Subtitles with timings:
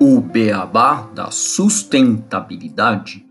[0.00, 3.26] O beabá da sustentabilidade.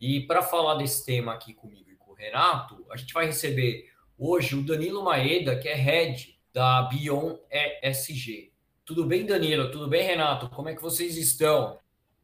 [0.00, 3.90] E para falar desse tema aqui comigo e com o Renato, a gente vai receber
[4.16, 7.36] hoje o Danilo Maeda, que é head da Bion
[7.84, 8.50] ESG.
[8.84, 9.70] Tudo bem, Danilo?
[9.70, 10.50] Tudo bem, Renato?
[10.50, 11.78] Como é que vocês estão?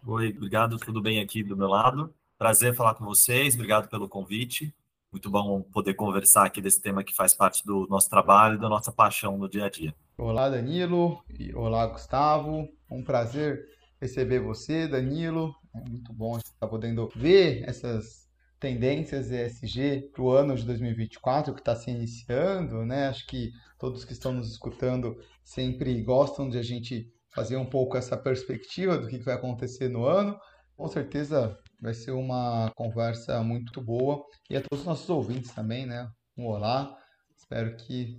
[0.05, 2.13] Oi, obrigado, tudo bem aqui do meu lado.
[2.37, 4.75] Prazer falar com vocês, obrigado pelo convite.
[5.12, 8.69] Muito bom poder conversar aqui desse tema que faz parte do nosso trabalho e da
[8.69, 9.95] nossa paixão no dia a dia.
[10.19, 11.23] Olá, Danilo.
[11.39, 12.69] E olá, Gustavo.
[12.91, 13.65] Um prazer
[14.01, 15.55] receber você, Danilo.
[15.73, 18.23] É muito bom estar podendo ver essas
[18.65, 23.09] tendências ESG para o ano de 2024 que está se iniciando, né?
[23.09, 27.95] Acho que todos que estão nos escutando sempre gostam de a gente fazer um pouco
[27.95, 30.34] essa perspectiva do que vai acontecer no ano.
[30.75, 35.84] Com certeza vai ser uma conversa muito boa e a todos os nossos ouvintes também,
[35.84, 36.09] né?
[36.34, 36.97] Um olá.
[37.37, 38.19] Espero que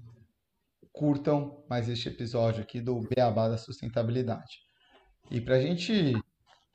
[0.92, 4.60] curtam mais este episódio aqui do Beabá da Sustentabilidade.
[5.32, 6.14] E para a gente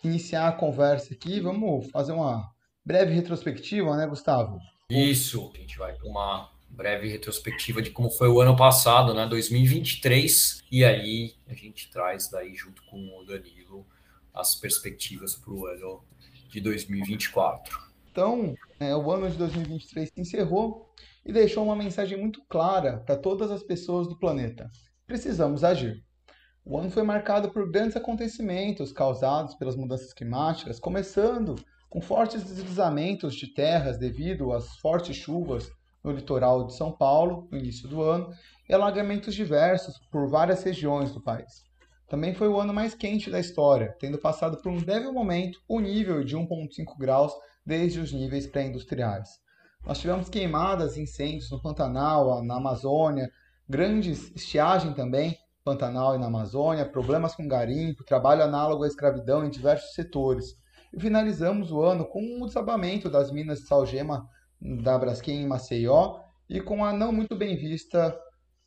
[0.03, 2.51] iniciar a conversa aqui, vamos fazer uma
[2.85, 4.61] breve retrospectiva, né, Gustavo?
[4.89, 9.27] Isso, a gente vai para uma breve retrospectiva de como foi o ano passado, né,
[9.27, 13.87] 2023, e aí a gente traz daí junto com o Danilo
[14.33, 16.05] as perspectivas para o ano
[16.49, 17.79] de 2024.
[18.11, 20.93] Então, é, o ano de 2023 se encerrou
[21.25, 24.71] e deixou uma mensagem muito clara para todas as pessoas do planeta.
[25.07, 26.03] Precisamos agir.
[26.65, 31.57] O ano foi marcado por grandes acontecimentos causados pelas mudanças climáticas, começando
[31.91, 35.69] com fortes deslizamentos de terras devido às fortes chuvas
[36.03, 38.31] no litoral de São Paulo no início do ano
[38.69, 41.69] e alagamentos diversos por várias regiões do país.
[42.09, 45.81] Também foi o ano mais quente da história, tendo passado por um breve momento o
[45.81, 47.33] nível de 1,5 graus
[47.67, 49.29] desde os níveis pré-industriais.
[49.85, 53.29] Nós tivemos queimadas e incêndios no Pantanal, na Amazônia,
[53.69, 59.51] grandes estiagem também, Pantanal e na Amazônia, problemas com garimpo, trabalho análogo à escravidão em
[59.51, 60.57] diversos setores.
[60.93, 64.29] E finalizamos o ano com o desabamento das minas de salgema
[64.61, 68.19] da Braskem em Maceió e com a não muito bem vista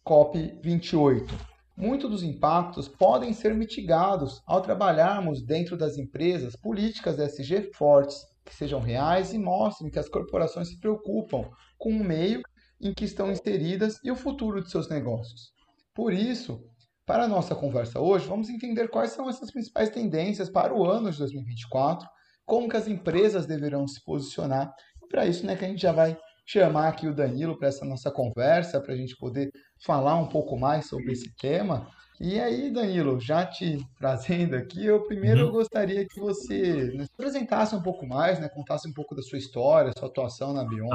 [0.05, 1.29] COP28.
[1.75, 8.53] Muitos dos impactos podem ser mitigados ao trabalharmos dentro das empresas políticas SG fortes, que
[8.53, 12.41] sejam reais e mostrem que as corporações se preocupam com o meio
[12.79, 15.51] em que estão inseridas e o futuro de seus negócios.
[15.95, 16.63] Por isso,
[17.05, 21.11] para a nossa conversa hoje, vamos entender quais são essas principais tendências para o ano
[21.11, 22.07] de 2024,
[22.45, 24.73] como que as empresas deverão se posicionar.
[25.01, 27.85] E para isso, né, que a gente já vai chamar aqui o Danilo para essa
[27.85, 29.51] nossa conversa, para a gente poder
[29.85, 31.87] falar um pouco mais sobre esse tema.
[32.19, 35.51] E aí, Danilo, já te trazendo aqui, eu primeiro uhum.
[35.51, 39.91] gostaria que você nos apresentasse um pouco mais, né, contasse um pouco da sua história,
[39.97, 40.87] sua atuação na Bion,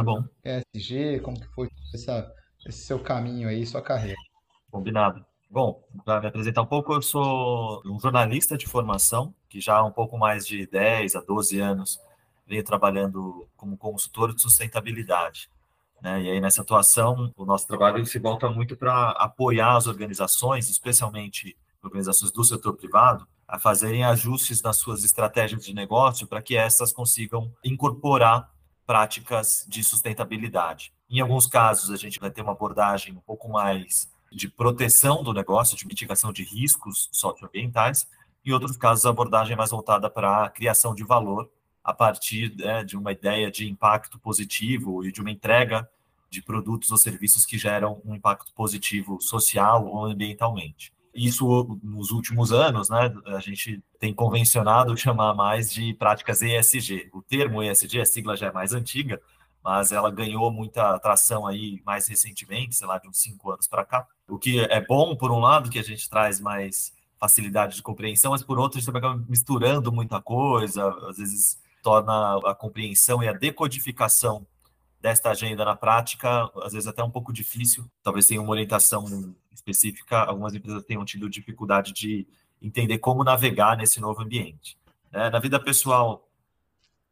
[0.42, 2.32] tá ESG, como que foi essa,
[2.66, 4.16] esse seu caminho aí, sua carreira.
[4.70, 5.24] Combinado.
[5.50, 9.84] Bom, para me apresentar um pouco, eu sou um jornalista de formação, que já há
[9.84, 11.98] um pouco mais de 10 a 12 anos
[12.46, 15.50] venho trabalhando como consultor de sustentabilidade.
[16.00, 16.22] Né?
[16.22, 21.56] E aí, nessa atuação, o nosso trabalho se volta muito para apoiar as organizações, especialmente
[21.82, 26.92] organizações do setor privado, a fazerem ajustes nas suas estratégias de negócio para que essas
[26.92, 28.50] consigam incorporar
[28.86, 30.92] práticas de sustentabilidade.
[31.10, 35.32] Em alguns casos, a gente vai ter uma abordagem um pouco mais de proteção do
[35.32, 38.06] negócio, de mitigação de riscos socioambientais,
[38.44, 41.50] e outros casos a abordagem mais voltada para a criação de valor
[41.84, 45.88] a partir né, de uma ideia de impacto positivo e de uma entrega
[46.30, 50.92] de produtos ou serviços que geram um impacto positivo social ou ambientalmente.
[51.14, 57.10] isso nos últimos anos, né, a gente tem convencionado chamar mais de práticas ESG.
[57.12, 59.20] O termo ESG, a sigla já é mais antiga,
[59.62, 63.84] mas ela ganhou muita atração aí mais recentemente, sei lá, de uns cinco anos para
[63.84, 64.06] cá.
[64.28, 68.30] O que é bom, por um lado, que a gente traz mais facilidade de compreensão,
[68.30, 73.28] mas por outro, a gente acaba misturando muita coisa, às vezes torna a compreensão e
[73.28, 74.46] a decodificação
[75.00, 77.84] desta agenda na prática, às vezes até um pouco difícil.
[78.02, 82.26] Talvez tenha uma orientação específica, algumas empresas tenham tido dificuldade de
[82.60, 84.76] entender como navegar nesse novo ambiente.
[85.12, 86.27] É, na vida pessoal,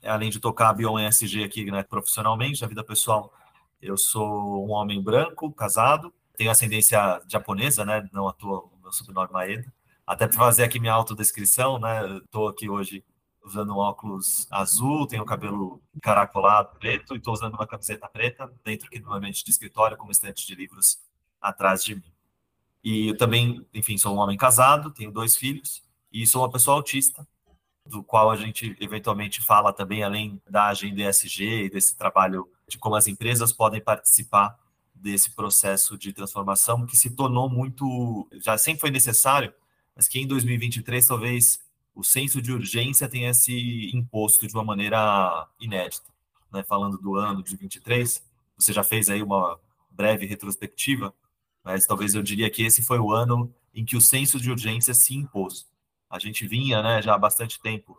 [0.06, 3.32] além de tocar a Bion ESG aqui né, profissionalmente, na vida pessoal,
[3.80, 9.32] eu sou um homem branco, casado, tenho ascendência japonesa, né, não atua o meu sobrenome
[9.32, 9.72] Maeda.
[10.06, 13.04] Até para fazer aqui minha autodescrição, né, estou aqui hoje
[13.44, 18.98] usando óculos azul, tenho cabelo encaracolado preto e estou usando uma camiseta preta dentro aqui
[18.98, 20.98] do ambiente de escritório com uma estante de livros
[21.40, 22.12] atrás de mim.
[22.82, 25.82] E eu também, enfim, sou um homem casado, tenho dois filhos
[26.12, 27.26] e sou uma pessoa autista,
[27.88, 32.78] do qual a gente eventualmente fala também além da agenda ESG e desse trabalho de
[32.78, 34.58] como as empresas podem participar
[34.94, 39.52] desse processo de transformação que se tornou muito, já sempre foi necessário,
[39.94, 41.60] mas que em 2023 talvez
[41.94, 46.10] o senso de urgência tenha se imposto de uma maneira inédita.
[46.52, 46.62] Né?
[46.62, 48.22] Falando do ano de 23,
[48.56, 49.58] você já fez aí uma
[49.90, 51.14] breve retrospectiva,
[51.64, 54.94] mas talvez eu diria que esse foi o ano em que o senso de urgência
[54.94, 55.66] se impôs.
[56.16, 57.96] A gente vinha né, já há bastante tempo,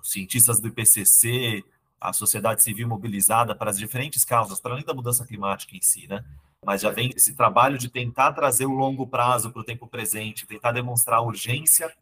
[0.00, 1.64] os cientistas do IPCC,
[2.00, 6.06] a sociedade civil mobilizada para as diferentes causas, para além da mudança climática em si,
[6.06, 6.24] né?
[6.64, 10.46] Mas já vem esse trabalho de tentar trazer o longo prazo para o tempo presente,
[10.46, 11.92] tentar demonstrar a urgência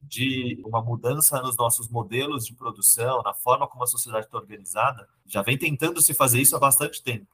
[0.00, 5.08] de uma mudança nos nossos modelos de produção, na forma como a sociedade está organizada,
[5.26, 7.26] já vem tentando se fazer isso há bastante tempo.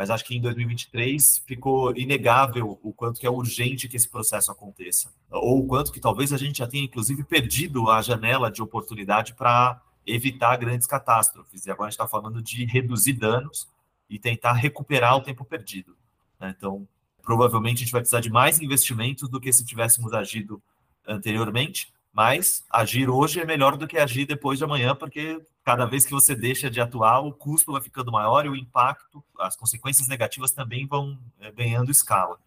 [0.00, 4.50] Mas acho que em 2023 ficou inegável o quanto que é urgente que esse processo
[4.50, 5.12] aconteça.
[5.30, 9.34] Ou o quanto que talvez a gente já tenha, inclusive, perdido a janela de oportunidade
[9.34, 11.66] para evitar grandes catástrofes.
[11.66, 13.68] E agora a gente está falando de reduzir danos
[14.08, 15.94] e tentar recuperar o tempo perdido.
[16.40, 16.54] Né?
[16.56, 16.88] Então,
[17.22, 20.62] provavelmente a gente vai precisar de mais investimentos do que se tivéssemos agido
[21.06, 26.04] anteriormente, mas agir hoje é melhor do que agir depois de amanhã, porque cada vez
[26.04, 30.08] que você deixa de atuar, o custo vai ficando maior e o impacto, as consequências
[30.08, 32.38] negativas também vão é, ganhando escala.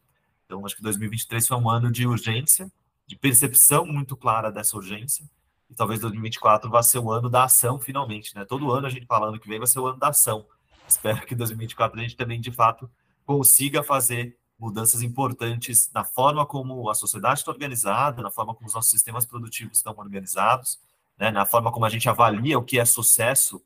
[0.45, 2.71] Então, acho que 2023 foi um ano de urgência,
[3.07, 5.25] de percepção muito clara dessa urgência,
[5.69, 8.35] e talvez 2024 vá ser o ano da ação, finalmente.
[8.35, 8.45] Né?
[8.45, 10.45] Todo ano a gente falando que vem vai ser o ano da ação.
[10.87, 12.89] Espero que 2024 a gente também, de fato,
[13.25, 18.73] consiga fazer mudanças importantes na forma como a sociedade está organizada, na forma como os
[18.73, 20.79] nossos sistemas produtivos estão organizados,
[21.17, 23.63] né, na forma como a gente avalia o que é sucesso,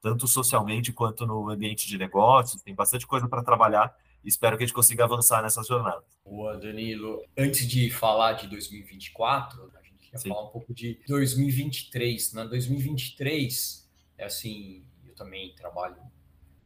[0.00, 2.62] tanto socialmente quanto no ambiente de negócios.
[2.62, 3.94] Tem bastante coisa para trabalhar
[4.24, 6.04] e espero que a gente consiga avançar nessa jornada.
[6.24, 7.22] Boa, Danilo.
[7.36, 10.28] Antes de falar de 2024, a gente quer Sim.
[10.28, 12.32] falar um pouco de 2023.
[12.32, 15.96] Na 2023, é assim, eu também trabalho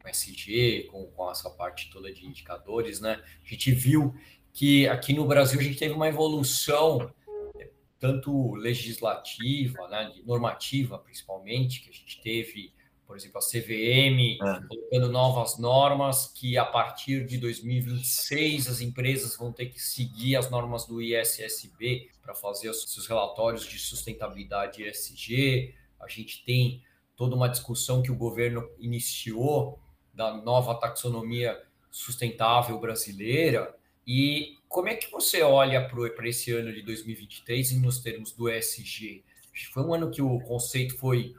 [0.03, 3.23] com SG, com, com essa parte toda de indicadores, né?
[3.43, 4.13] A gente viu
[4.51, 7.11] que aqui no Brasil a gente teve uma evolução
[7.57, 7.69] é,
[7.99, 12.71] tanto legislativa, né, normativa principalmente, que a gente teve,
[13.07, 14.67] por exemplo, a CVM é.
[14.67, 20.51] colocando novas normas que a partir de 2026 as empresas vão ter que seguir as
[20.51, 25.73] normas do ISSB para fazer os seus relatórios de sustentabilidade ESG.
[25.99, 26.83] A gente tem
[27.15, 29.79] toda uma discussão que o governo iniciou
[30.13, 33.75] da nova taxonomia sustentável brasileira.
[34.05, 39.23] E como é que você olha para esse ano de 2023 nos termos do ESG?
[39.71, 41.35] Foi um ano que o conceito foi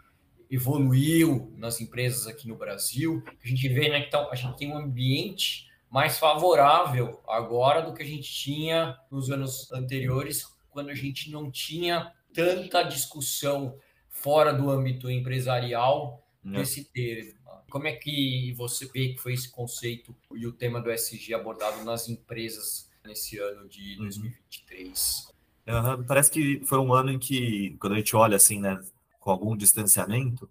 [0.50, 3.22] evoluiu nas empresas aqui no Brasil.
[3.42, 7.94] A gente vê né, que tá, a gente tem um ambiente mais favorável agora do
[7.94, 13.78] que a gente tinha nos anos anteriores, quando a gente não tinha tanta discussão
[14.08, 16.58] fora do âmbito empresarial não.
[16.58, 17.43] desse termo.
[17.74, 21.82] Como é que você vê que foi esse conceito e o tema do SG abordado
[21.82, 25.28] nas empresas nesse ano de 2023?
[25.66, 26.04] Uhum.
[26.04, 28.80] Parece que foi um ano em que, quando a gente olha assim, né,
[29.18, 30.48] com algum distanciamento,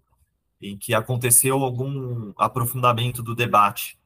[0.60, 3.98] em que aconteceu algum aprofundamento do debate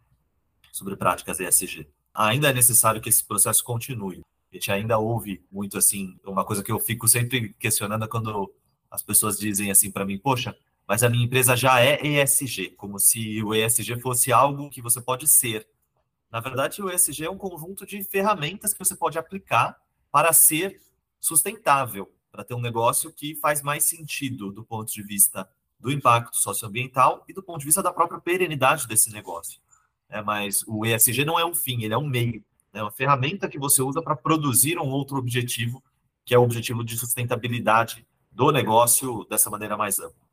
[0.71, 1.89] sobre práticas ESG.
[2.15, 4.23] Ainda é necessário que esse processo continue.
[4.53, 8.55] A gente ainda ouve muito assim, uma coisa que eu fico sempre questionando é quando
[8.89, 10.57] as pessoas dizem assim para mim, poxa,
[10.89, 15.03] mas a minha empresa já é ESG, como se o ESG fosse algo que você
[15.03, 15.69] pode ser.
[16.33, 19.77] Na verdade, o ESG é um conjunto de ferramentas que você pode aplicar
[20.11, 20.81] para ser
[21.21, 25.47] sustentável, para ter um negócio que faz mais sentido do ponto de vista
[25.79, 29.61] do impacto socioambiental e do ponto de vista da própria perenidade desse negócio.
[30.09, 32.43] É, mas o ESG não é um fim, ele é um meio,
[32.73, 35.83] é uma ferramenta que você usa para produzir um outro objetivo
[36.25, 40.28] que é o objetivo de sustentabilidade do negócio dessa maneira mais ampla.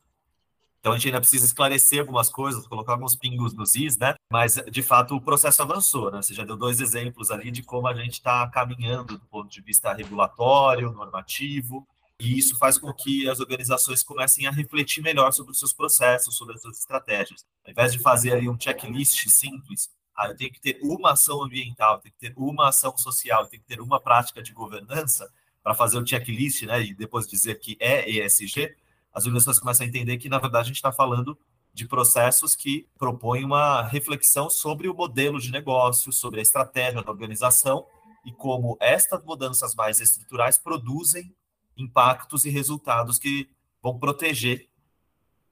[0.85, 4.13] Então a gente ainda precisa esclarecer algumas coisas, colocar alguns pingos nos is, né?
[4.31, 6.21] Mas de fato o processo avançou, né?
[6.21, 9.61] Você já deu dois exemplos ali de como a gente está caminhando do ponto de
[9.61, 11.87] vista regulatório, normativo,
[12.19, 16.37] e isso faz com que as organizações comecem a refletir melhor sobre os seus processos,
[16.37, 17.43] sobre as suas estratégias.
[17.65, 21.41] Ao invés de fazer ali um checklist simples, ah, eu tenho que ter uma ação
[21.41, 25.73] ambiental, tenho que ter uma ação social, tenho que ter uma prática de governança para
[25.73, 26.83] fazer o checklist, né?
[26.83, 28.75] E depois dizer que é ESG
[29.15, 31.39] as organizações começam a entender que, na verdade, a gente está falando
[31.73, 37.09] de processos que propõem uma reflexão sobre o modelo de negócio, sobre a estratégia da
[37.09, 37.85] organização
[38.25, 41.33] e como estas mudanças mais estruturais produzem
[41.77, 43.49] impactos e resultados que
[43.81, 44.67] vão proteger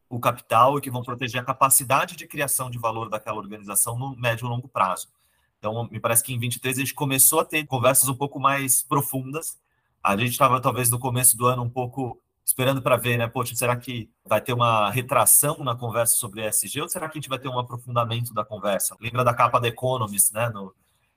[0.10, 4.15] o capital e que vão proteger a capacidade de criação de valor daquela organização no
[4.15, 5.08] médio e longo prazo.
[5.58, 8.84] Então, me parece que em 23 a gente começou a ter conversas um pouco mais
[8.84, 9.58] profundas.
[10.03, 13.28] A gente estava, talvez, no começo do ano um pouco esperando para ver, né?
[13.28, 17.22] Poxa, será que vai ter uma retração na conversa sobre ESG ou será que a
[17.22, 18.96] gente vai ter um aprofundamento da conversa?
[19.00, 20.50] Lembra da capa da Economist, né?
[20.50, 20.74] No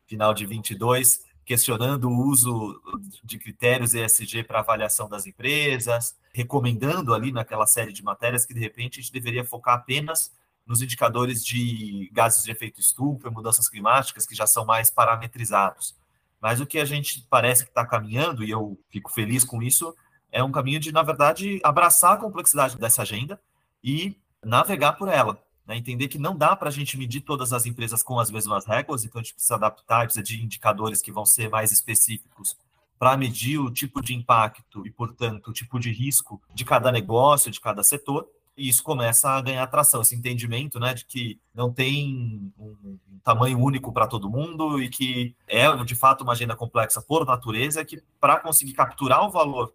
[0.06, 2.80] final de 22, questionando o uso
[3.24, 8.60] de critérios ESG para avaliação das empresas, recomendando ali naquela série de matérias que de
[8.60, 10.32] repente a gente deveria focar apenas
[10.66, 15.96] nos indicadores de gases de efeito estufa mudanças climáticas que já são mais parametrizados.
[16.40, 19.94] Mas o que a gente parece que está caminhando, e eu fico feliz com isso,
[20.30, 23.40] é um caminho de, na verdade, abraçar a complexidade dessa agenda
[23.82, 25.40] e navegar por ela.
[25.66, 25.76] Né?
[25.76, 29.04] Entender que não dá para a gente medir todas as empresas com as mesmas regras,
[29.04, 32.56] então a gente precisa adaptar, precisa de indicadores que vão ser mais específicos
[32.98, 37.50] para medir o tipo de impacto e, portanto, o tipo de risco de cada negócio,
[37.50, 38.26] de cada setor.
[38.56, 43.58] E isso começa a ganhar atração, esse entendimento né, de que não tem um tamanho
[43.58, 48.02] único para todo mundo e que é, de fato, uma agenda complexa por natureza, que
[48.18, 49.74] para conseguir capturar o valor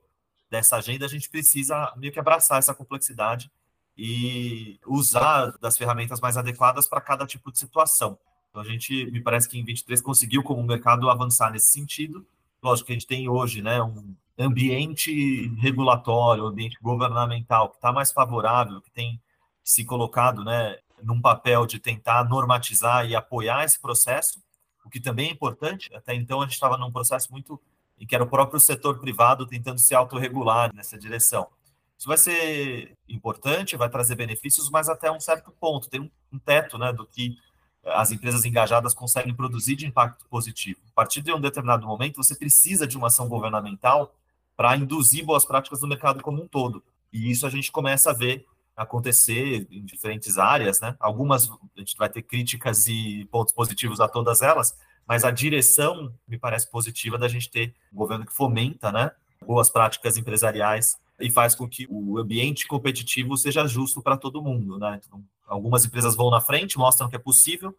[0.52, 3.50] dessa agenda, a gente precisa meio que abraçar essa complexidade
[3.98, 8.20] e usar das ferramentas mais adequadas para cada tipo de situação.
[8.50, 12.28] Então, a gente, me parece que em 23 conseguiu, como mercado, avançar nesse sentido.
[12.62, 18.12] Lógico que a gente tem hoje né, um ambiente regulatório, ambiente governamental que está mais
[18.12, 19.22] favorável, que tem
[19.64, 24.42] se colocado né, num papel de tentar normatizar e apoiar esse processo,
[24.86, 25.90] o que também é importante.
[25.96, 27.60] Até então, a gente estava num processo muito
[28.02, 31.48] e que era o próprio setor privado tentando se autorregular nessa direção.
[31.96, 36.80] Isso vai ser importante, vai trazer benefícios, mas até um certo ponto, tem um, teto
[36.80, 37.38] né, do que
[37.86, 40.80] as empresas engajadas conseguem produzir de impacto positivo.
[40.90, 44.16] A partir de um determinado momento, você precisa de uma ação governamental
[44.58, 46.84] para induzir boas práticas no mercado como um todo.
[47.14, 50.96] E isso a gente começa a ver acontecer em diferentes áreas, né?
[51.00, 54.76] Algumas a gente vai ter críticas e pontos positivos a todas elas,
[55.12, 59.12] mas a direção me parece positiva da gente ter um governo que fomenta né,
[59.46, 64.80] boas práticas empresariais e faz com que o ambiente competitivo seja justo para todo mundo.
[64.80, 65.02] Né?
[65.06, 67.76] Então, algumas empresas vão na frente, mostram que é possível,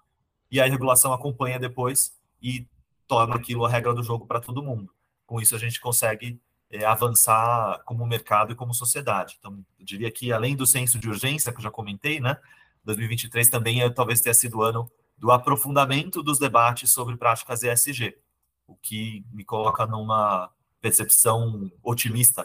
[0.50, 2.66] e a regulação acompanha depois e
[3.08, 4.92] torna aquilo a regra do jogo para todo mundo.
[5.26, 6.38] Com isso, a gente consegue
[6.70, 9.36] é, avançar como mercado e como sociedade.
[9.38, 12.36] Então, eu diria que, além do senso de urgência, que eu já comentei, né,
[12.84, 14.90] 2023 também é, talvez tenha sido o ano
[15.22, 18.18] do aprofundamento dos debates sobre práticas ESG,
[18.66, 20.50] o que me coloca numa
[20.80, 22.44] percepção otimista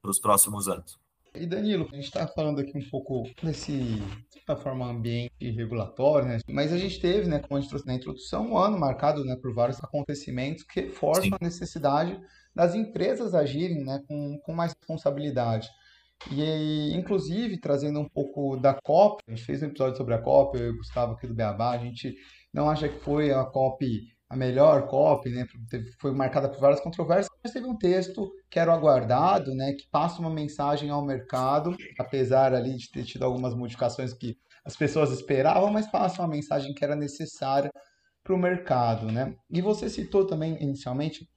[0.00, 0.98] para os próximos anos.
[1.34, 4.02] E Danilo, a gente está falando aqui um pouco desse,
[4.48, 6.38] da forma ambiente regulatória, né?
[6.48, 9.36] mas a gente teve, né, como a gente trouxe na introdução, um ano marcado né,
[9.36, 11.34] por vários acontecimentos que reforçam Sim.
[11.38, 12.18] a necessidade
[12.54, 15.68] das empresas agirem né, com, com mais responsabilidade.
[16.30, 20.58] E, inclusive, trazendo um pouco da COP, a gente fez um episódio sobre a COP,
[20.58, 22.14] eu e o Gustavo aqui do Beabá, a gente
[22.52, 23.86] não acha que foi a COP
[24.28, 25.46] a melhor COP, né?
[26.00, 29.72] Foi marcada por várias controvérsias, mas teve um texto que era o aguardado, né?
[29.72, 34.76] Que passa uma mensagem ao mercado, apesar ali de ter tido algumas modificações que as
[34.76, 37.70] pessoas esperavam, mas passa uma mensagem que era necessária
[38.24, 39.36] para o mercado, né?
[39.48, 41.28] E você citou também inicialmente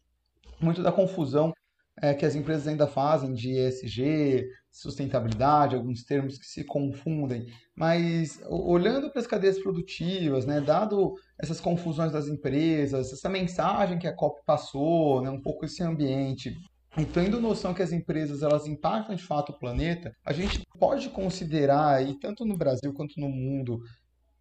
[0.59, 1.53] muito da confusão
[2.01, 7.45] é, que as empresas ainda fazem de ESG, sustentabilidade, alguns termos que se confundem,
[7.75, 14.07] mas olhando para as cadeias produtivas, né, dado essas confusões das empresas, essa mensagem que
[14.07, 16.53] a COP passou, né, um pouco esse ambiente,
[16.97, 21.09] e tendo noção que as empresas elas impactam de fato o planeta, a gente pode
[21.09, 23.79] considerar aí, tanto no Brasil quanto no mundo,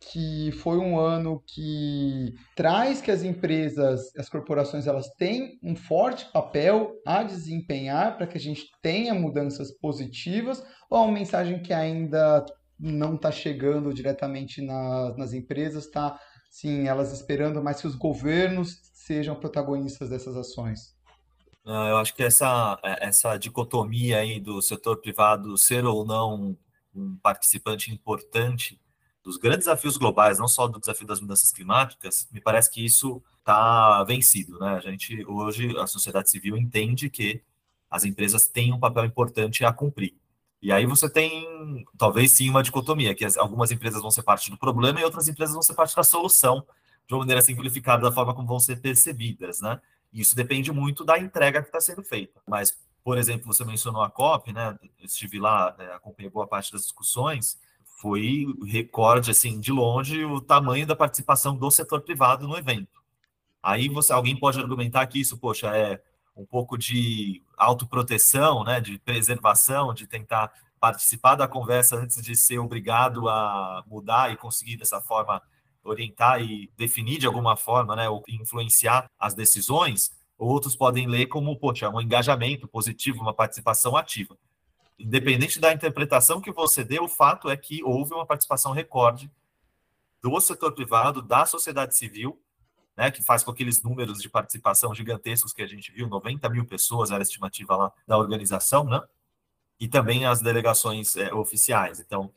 [0.01, 6.31] que foi um ano que traz que as empresas, as corporações, elas têm um forte
[6.33, 11.73] papel a desempenhar para que a gente tenha mudanças positivas, ou é uma mensagem que
[11.73, 12.45] ainda
[12.79, 16.19] não está chegando diretamente nas, nas empresas, está
[16.51, 20.97] sim, elas esperando mais que os governos sejam protagonistas dessas ações?
[21.65, 26.57] Eu acho que essa, essa dicotomia aí do setor privado ser ou não
[26.95, 28.81] um participante importante
[29.29, 33.23] dos grandes desafios globais, não só do desafio das mudanças climáticas, me parece que isso
[33.41, 34.59] está vencido.
[34.59, 34.71] Né?
[34.71, 37.43] A gente, hoje, a sociedade civil entende que
[37.91, 40.17] as empresas têm um papel importante a cumprir.
[40.63, 44.57] E aí você tem, talvez sim, uma dicotomia, que algumas empresas vão ser parte do
[44.57, 46.67] problema e outras empresas vão ser parte da solução,
[47.07, 49.79] de uma maneira simplificada, da forma como vão ser percebidas, né?
[50.11, 52.41] Isso depende muito da entrega que está sendo feita.
[52.49, 54.79] Mas, por exemplo, você mencionou a COP, né?
[54.99, 57.59] Eu estive lá, né, acompanhei boa parte das discussões,
[57.99, 63.03] foi recorde, assim, de longe, o tamanho da participação do setor privado no evento.
[63.61, 66.01] Aí você, alguém pode argumentar que isso, poxa, é
[66.37, 72.61] um pouco de autoproteção, né, de preservação, de tentar participar da conversa antes de ser
[72.61, 75.43] obrigado a mudar e conseguir dessa forma
[75.83, 81.59] orientar e definir de alguma forma, né, ou influenciar as decisões, outros podem ler como,
[81.59, 84.37] poxa, um engajamento positivo, uma participação ativa.
[84.99, 89.31] Independente da interpretação que você dê, o fato é que houve uma participação recorde
[90.21, 92.41] do setor privado, da sociedade civil,
[92.97, 96.67] né, que faz com aqueles números de participação gigantescos que a gente viu, 90 mil
[96.67, 99.01] pessoas era a estimativa lá da organização, né?
[99.79, 102.01] E também as delegações é, oficiais.
[102.01, 102.33] Então,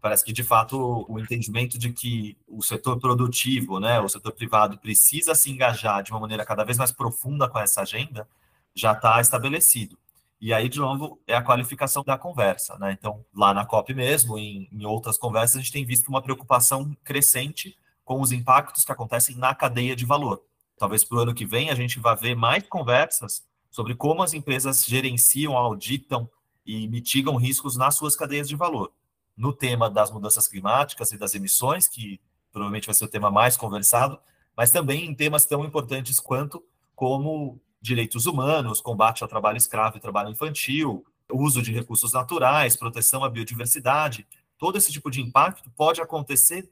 [0.00, 4.78] parece que de fato o entendimento de que o setor produtivo, né, o setor privado
[4.78, 8.28] precisa se engajar de uma maneira cada vez mais profunda com essa agenda,
[8.72, 9.98] já está estabelecido.
[10.44, 12.76] E aí, de novo, é a qualificação da conversa.
[12.76, 12.92] Né?
[12.92, 16.94] Então, lá na COP mesmo, em, em outras conversas, a gente tem visto uma preocupação
[17.02, 20.44] crescente com os impactos que acontecem na cadeia de valor.
[20.76, 24.34] Talvez para o ano que vem a gente vá ver mais conversas sobre como as
[24.34, 26.28] empresas gerenciam, auditam
[26.66, 28.92] e mitigam riscos nas suas cadeias de valor.
[29.34, 32.20] No tema das mudanças climáticas e das emissões, que
[32.52, 34.20] provavelmente vai ser o tema mais conversado,
[34.54, 36.62] mas também em temas tão importantes quanto
[36.94, 43.22] como direitos humanos, combate ao trabalho escravo e trabalho infantil, uso de recursos naturais, proteção
[43.22, 44.26] à biodiversidade.
[44.56, 46.66] Todo esse tipo de impacto pode acontecer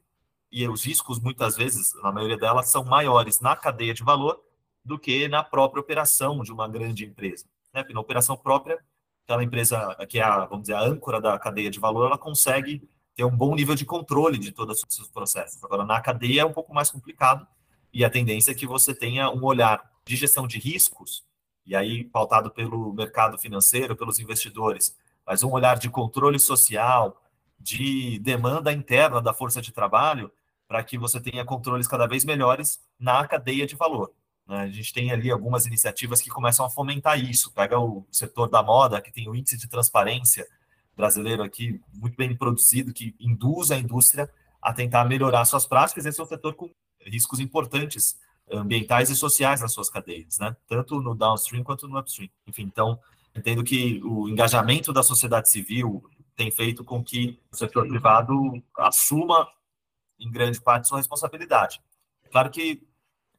[0.50, 4.40] e os riscos, muitas vezes, na maioria delas, são maiores na cadeia de valor
[4.82, 7.44] do que na própria operação de uma grande empresa.
[7.74, 7.82] Né?
[7.82, 8.78] Porque na operação própria,
[9.26, 12.88] aquela empresa que é a, vamos dizer, a âncora da cadeia de valor, ela consegue
[13.14, 15.62] ter um bom nível de controle de todos os seus processos.
[15.62, 17.46] Agora, na cadeia é um pouco mais complicado
[17.92, 21.24] e a tendência é que você tenha um olhar de gestão de riscos,
[21.64, 27.22] e aí pautado pelo mercado financeiro, pelos investidores, mas um olhar de controle social,
[27.58, 30.30] de demanda interna da força de trabalho,
[30.66, 34.12] para que você tenha controles cada vez melhores na cadeia de valor.
[34.46, 34.62] Né?
[34.62, 37.52] A gente tem ali algumas iniciativas que começam a fomentar isso.
[37.52, 40.46] Pega o setor da moda, que tem o índice de transparência
[40.96, 44.28] brasileiro aqui muito bem produzido, que induz a indústria
[44.60, 46.06] a tentar melhorar suas práticas.
[46.06, 46.70] Esse é um setor com
[47.04, 48.16] riscos importantes
[48.52, 50.56] ambientais e sociais nas suas cadeias, né?
[50.68, 52.30] tanto no downstream quanto no upstream.
[52.46, 52.98] Enfim, então,
[53.34, 56.02] entendo que o engajamento da sociedade civil
[56.36, 59.46] tem feito com que o setor privado assuma
[60.18, 61.80] em grande parte, sua responsabilidade.
[62.30, 62.82] Claro que,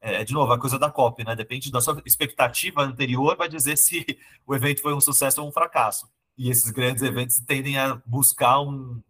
[0.00, 1.34] é, de novo, a coisa da COP, né?
[1.34, 4.04] Depende da sua expectativa anterior, vai dizer se
[4.46, 6.08] o evento foi um sucesso ou um fracasso.
[6.36, 9.02] E esses grandes eventos tendem a buscar um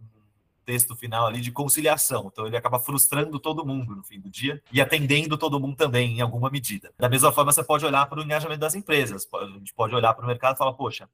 [0.65, 2.29] texto final ali de conciliação.
[2.33, 6.19] Então ele acaba frustrando todo mundo no fim do dia e atendendo todo mundo também
[6.19, 6.93] em alguma medida.
[6.99, 9.29] Da mesma forma, você pode olhar para o engajamento das empresas.
[9.35, 11.09] A gente pode olhar para o mercado e falar, poxa,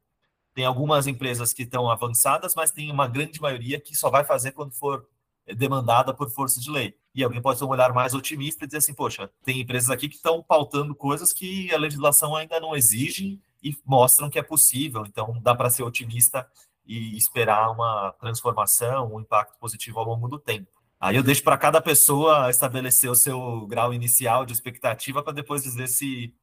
[0.55, 4.53] tem algumas empresas que estão avançadas, mas tem uma grande maioria que só vai fazer
[4.53, 5.07] quando for
[5.55, 6.95] demandada por força de lei.
[7.15, 10.09] E alguém pode ter um olhar mais otimista e dizer assim, poxa, tem empresas aqui
[10.09, 15.05] que estão pautando coisas que a legislação ainda não exige e mostram que é possível.
[15.07, 16.47] Então, dá para ser otimista
[16.91, 20.69] e esperar uma transformação, um impacto positivo ao longo do tempo.
[20.99, 25.63] Aí eu deixo para cada pessoa estabelecer o seu grau inicial de expectativa para depois
[25.63, 26.35] dizer se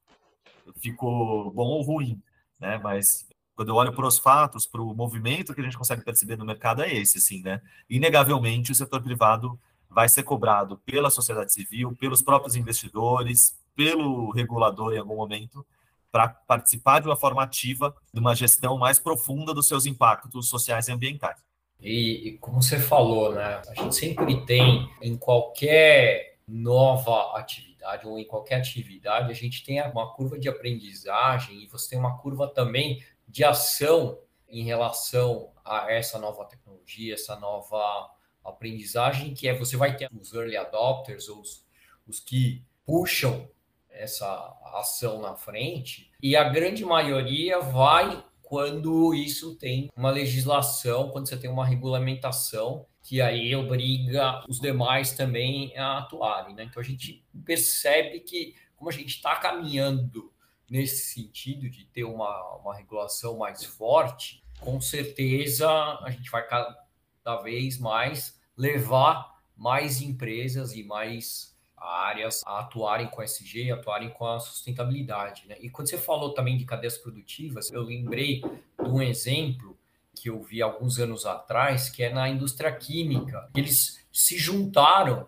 [0.77, 2.21] ficou bom ou ruim,
[2.61, 2.79] né?
[2.81, 6.37] Mas quando eu olho para os fatos, para o movimento que a gente consegue perceber
[6.37, 7.61] no mercado, é esse, sim, né?
[7.89, 14.93] Inegavelmente, o setor privado vai ser cobrado pela sociedade civil, pelos próprios investidores, pelo regulador
[14.93, 15.65] em algum momento,
[16.11, 20.87] para participar de uma forma ativa de uma gestão mais profunda dos seus impactos sociais
[20.87, 21.37] e ambientais.
[21.79, 23.61] E, e como você falou, né?
[23.67, 29.81] A gente sempre tem em qualquer nova atividade ou em qualquer atividade, a gente tem
[29.81, 34.17] uma curva de aprendizagem e você tem uma curva também de ação
[34.47, 38.09] em relação a essa nova tecnologia, essa nova
[38.43, 41.65] aprendizagem, que é você vai ter os early adopters, os,
[42.07, 43.49] os que puxam
[43.97, 51.27] essa ação na frente, e a grande maioria vai quando isso tem uma legislação, quando
[51.27, 56.55] você tem uma regulamentação que aí obriga os demais também a atuarem.
[56.55, 56.63] Né?
[56.63, 60.31] Então a gente percebe que, como a gente está caminhando
[60.69, 67.41] nesse sentido de ter uma, uma regulação mais forte, com certeza a gente vai cada
[67.43, 74.39] vez mais levar mais empresas e mais áreas a atuarem com SG, atuarem com a
[74.39, 75.47] sustentabilidade.
[75.47, 75.55] Né?
[75.61, 79.77] E quando você falou também de cadeias produtivas, eu lembrei de um exemplo
[80.15, 83.49] que eu vi alguns anos atrás, que é na indústria química.
[83.55, 85.27] Eles se juntaram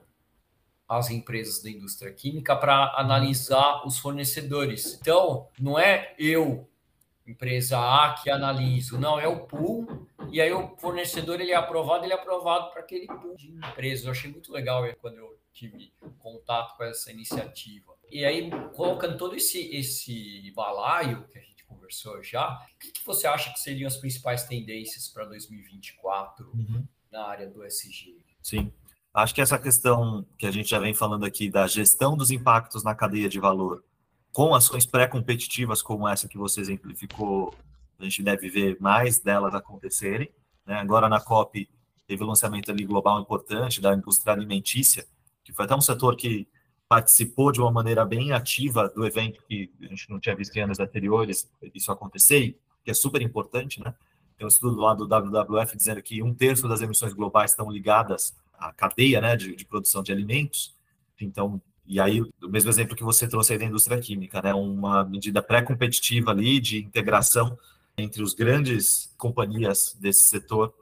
[0.88, 4.98] às empresas da indústria química para analisar os fornecedores.
[5.00, 6.68] Então, não é eu,
[7.28, 12.04] empresa A, que analiso, não, é o pool, e aí o fornecedor ele é aprovado,
[12.04, 14.06] ele é aprovado para aquele pool de empresas.
[14.06, 17.94] Eu achei muito legal quando eu tive contato com essa iniciativa.
[18.12, 23.06] E aí, colocando todo esse, esse balaio que a gente conversou já, o que, que
[23.06, 26.88] você acha que seriam as principais tendências para 2024 uhum.
[27.12, 28.18] na área do SG?
[28.42, 28.72] Sim.
[29.14, 32.84] Acho que essa questão que a gente já vem falando aqui da gestão dos impactos
[32.84, 33.84] na cadeia de valor,
[34.32, 37.54] com ações pré-competitivas como essa que você exemplificou,
[38.00, 40.32] a gente deve ver mais delas acontecerem.
[40.66, 40.76] Né?
[40.76, 41.70] Agora na COP
[42.08, 45.06] teve um lançamento ali global importante da indústria alimentícia,
[45.50, 46.48] que foi até um setor que
[46.88, 50.62] participou de uma maneira bem ativa do evento que a gente não tinha visto em
[50.62, 53.94] anos anteriores isso acontecer, que é super importante, né?
[54.38, 58.36] Tem um estudo lá do WWF dizendo que um terço das emissões globais estão ligadas
[58.54, 60.74] à cadeia né, de, de produção de alimentos.
[61.20, 64.54] Então, e aí, o mesmo exemplo que você trouxe aí da indústria química, né?
[64.54, 67.58] Uma medida pré-competitiva ali de integração
[67.98, 70.74] entre os grandes companhias desse setor,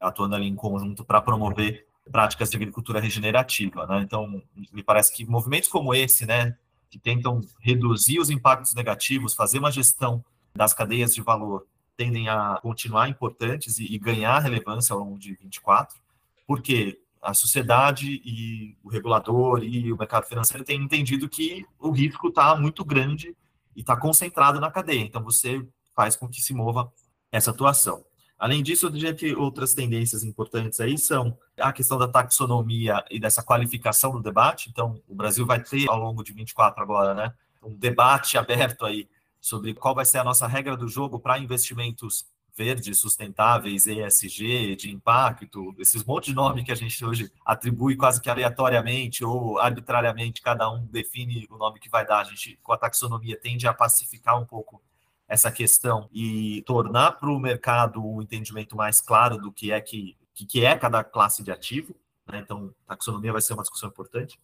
[0.00, 3.86] atuando ali em conjunto para promover práticas de agricultura regenerativa.
[3.86, 4.02] Né?
[4.02, 4.42] Então,
[4.72, 6.56] me parece que movimentos como esse, né,
[6.90, 11.66] que tentam reduzir os impactos negativos, fazer uma gestão das cadeias de valor,
[11.96, 15.98] tendem a continuar importantes e, e ganhar relevância ao longo de 24,
[16.46, 22.28] porque a sociedade e o regulador e o mercado financeiro têm entendido que o risco
[22.28, 23.36] está muito grande
[23.74, 25.00] e está concentrado na cadeia.
[25.00, 26.92] Então, você faz com que se mova
[27.32, 28.04] essa atuação.
[28.38, 34.12] Além disso, que outras tendências importantes aí são a questão da taxonomia e dessa qualificação
[34.12, 34.68] do debate.
[34.68, 39.08] Então, o Brasil vai ter, ao longo de 24 agora, né, um debate aberto aí
[39.40, 44.90] sobre qual vai ser a nossa regra do jogo para investimentos verdes, sustentáveis, ESG, de
[44.90, 50.40] impacto, esses monte de nome que a gente hoje atribui quase que aleatoriamente ou arbitrariamente,
[50.40, 52.20] cada um define o nome que vai dar.
[52.20, 54.80] A gente, com a taxonomia, tende a pacificar um pouco
[55.28, 60.16] essa questão e tornar para o mercado um entendimento mais claro do que é que,
[60.32, 61.94] que é cada classe de ativo.
[62.26, 62.38] Né?
[62.38, 64.38] Então, taxonomia vai ser uma discussão importante.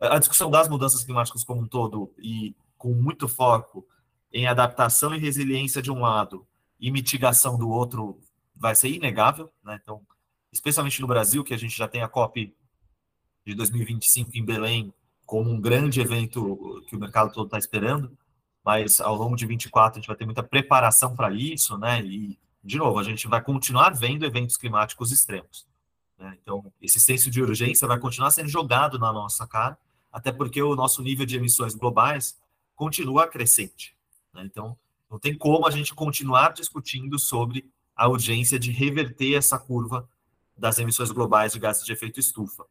[0.00, 3.84] A discussão das mudanças climáticas como um todo e com muito foco
[4.32, 6.46] em adaptação e resiliência de um lado
[6.78, 8.20] e mitigação do outro
[8.54, 9.52] vai ser inegável.
[9.64, 9.78] Né?
[9.82, 10.00] Então,
[10.52, 12.54] especialmente no Brasil, que a gente já tem a COP
[13.44, 14.94] de 2025 em Belém
[15.26, 18.16] como um grande evento que o mercado todo está esperando
[18.68, 22.02] mas ao longo de 24 a gente vai ter muita preparação para isso, né?
[22.02, 25.66] E, de novo, a gente vai continuar vendo eventos climáticos extremos.
[26.18, 26.36] Né?
[26.42, 29.78] Então, esse senso de urgência vai continuar sendo jogado na nossa cara,
[30.12, 32.38] até porque o nosso nível de emissões globais
[32.76, 33.96] continua crescente.
[34.34, 34.42] Né?
[34.44, 34.76] Então,
[35.10, 40.06] não tem como a gente continuar discutindo sobre a urgência de reverter essa curva
[40.54, 42.66] das emissões globais de gases de efeito estufa.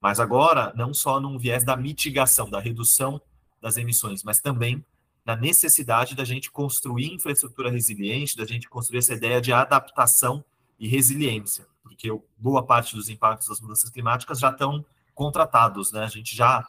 [0.00, 3.20] Mas agora, não só num viés da mitigação, da redução
[3.62, 4.84] das emissões, mas também
[5.26, 10.44] na necessidade da gente construir infraestrutura resiliente, da gente construir essa ideia de adaptação
[10.78, 12.08] e resiliência, porque
[12.38, 16.04] boa parte dos impactos das mudanças climáticas já estão contratados, né?
[16.04, 16.64] A gente já,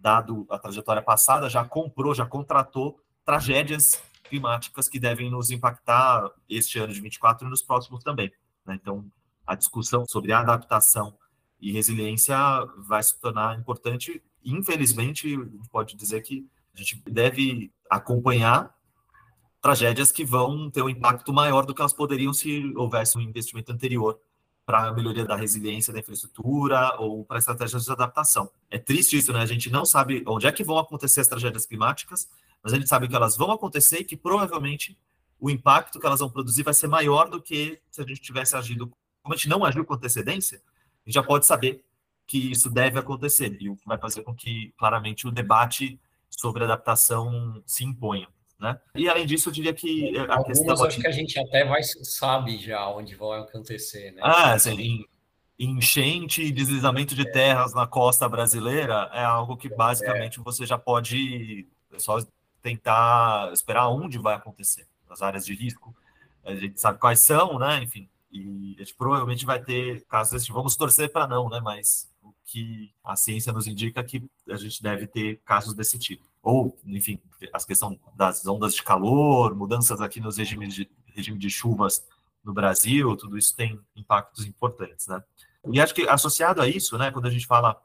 [0.00, 6.80] dado a trajetória passada, já comprou, já contratou tragédias climáticas que devem nos impactar este
[6.80, 8.32] ano de 24 e nos próximos também.
[8.66, 8.76] Né?
[8.80, 9.04] Então,
[9.46, 11.16] a discussão sobre adaptação
[11.60, 12.36] e resiliência
[12.78, 14.22] vai se tornar importante.
[14.44, 18.74] Infelizmente, a gente pode dizer que a gente deve acompanhar
[19.60, 23.72] tragédias que vão ter um impacto maior do que elas poderiam se houvesse um investimento
[23.72, 24.20] anterior
[24.66, 28.50] para a melhoria da resiliência da infraestrutura ou para estratégias de adaptação.
[28.70, 29.40] É triste isso, né?
[29.40, 32.28] A gente não sabe onde é que vão acontecer as tragédias climáticas,
[32.62, 34.98] mas a gente sabe que elas vão acontecer e que provavelmente
[35.38, 38.56] o impacto que elas vão produzir vai ser maior do que se a gente tivesse
[38.56, 38.90] agido.
[39.22, 41.84] Como a gente não agiu com antecedência, a gente já pode saber
[42.26, 46.00] que isso deve acontecer, e o que vai fazer com que, claramente, o debate
[46.38, 48.28] sobre adaptação se imponham.
[48.58, 48.78] Né?
[48.94, 50.86] E além disso, eu diria que a Algumas questão.
[50.86, 54.12] acho que a gente até vai, sabe já onde vão acontecer.
[54.12, 54.20] Né?
[54.22, 55.04] Ah, assim,
[55.58, 60.42] enchente e deslizamento de terras na costa brasileira é algo que basicamente é.
[60.42, 61.68] você já pode
[61.98, 62.18] só
[62.62, 65.94] tentar esperar onde vai acontecer, nas áreas de risco.
[66.44, 67.82] A gente sabe quais são, né?
[67.82, 71.60] Enfim, e a gente provavelmente vai ter casos desse, vamos torcer para não, né?
[71.62, 72.10] Mas
[72.44, 76.24] que a ciência nos indica que a gente deve ter casos desse tipo.
[76.42, 77.18] Ou, enfim,
[77.52, 82.04] a questão das ondas de calor, mudanças aqui nos regimes de, regime de chuvas
[82.44, 85.22] no Brasil, tudo isso tem impactos importantes, né?
[85.72, 87.80] E acho que associado a isso, né, quando a gente fala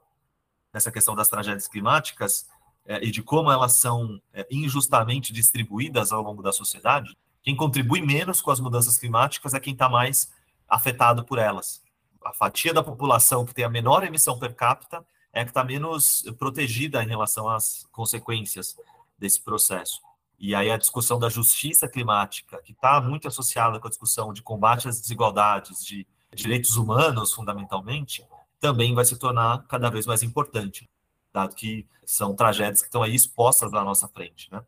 [0.73, 2.45] nessa questão das tragédias climáticas
[2.85, 8.01] é, e de como elas são é, injustamente distribuídas ao longo da sociedade, quem contribui
[8.01, 10.29] menos com as mudanças climáticas é quem está mais
[10.67, 11.81] afetado por elas.
[12.23, 16.23] A fatia da população que tem a menor emissão per capita é que está menos
[16.37, 18.75] protegida em relação às consequências
[19.17, 20.01] desse processo.
[20.39, 24.41] E aí a discussão da justiça climática, que está muito associada com a discussão de
[24.41, 28.25] combate às desigualdades, de direitos humanos, fundamentalmente,
[28.59, 30.89] também vai se tornar cada vez mais importante,
[31.33, 34.51] dado que são tragédias que estão aí expostas na nossa frente.
[34.51, 34.63] Né?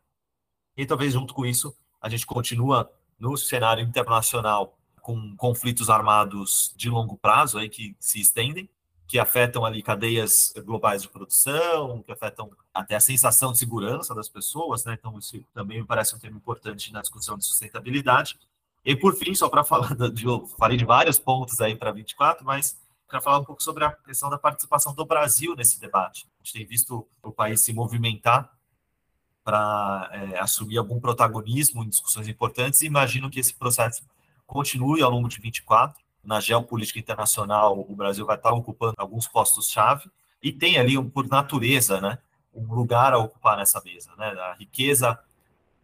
[0.76, 6.88] E talvez junto com isso, a gente continua no cenário internacional com conflitos armados de
[6.88, 8.70] longo prazo aí que se estendem,
[9.06, 14.28] que afetam ali cadeias globais de produção, que afetam até a sensação de segurança das
[14.28, 14.96] pessoas, né?
[14.98, 18.38] Então isso também me parece um tema importante na discussão de sustentabilidade.
[18.84, 22.46] E por fim, só para falar de, eu falei de vários pontos aí para 24,
[22.46, 26.26] mas para falar um pouco sobre a questão da participação do Brasil nesse debate.
[26.40, 28.50] A gente tem visto o país se movimentar
[29.44, 34.02] para é, assumir algum protagonismo em discussões importantes e imagino que esse processo
[34.46, 36.02] continue ao longo de 24.
[36.22, 40.10] Na geopolítica internacional, o Brasil vai estar ocupando alguns postos-chave
[40.42, 42.18] e tem ali, por natureza, né,
[42.54, 44.10] um lugar a ocupar nessa mesa.
[44.16, 44.26] Né?
[44.26, 45.18] A riqueza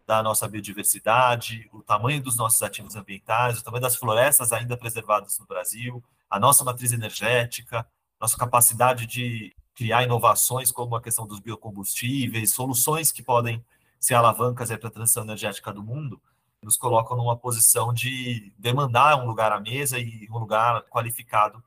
[0.06, 5.38] da nossa biodiversidade, o tamanho dos nossos ativos ambientais, o tamanho das florestas ainda preservadas
[5.38, 7.86] no Brasil, a nossa matriz energética,
[8.20, 13.64] nossa capacidade de criar inovações como a questão dos biocombustíveis, soluções que podem
[14.00, 16.20] ser alavancas para a transição energética do mundo,
[16.62, 21.62] nos colocam numa posição de demandar um lugar à mesa e um lugar qualificado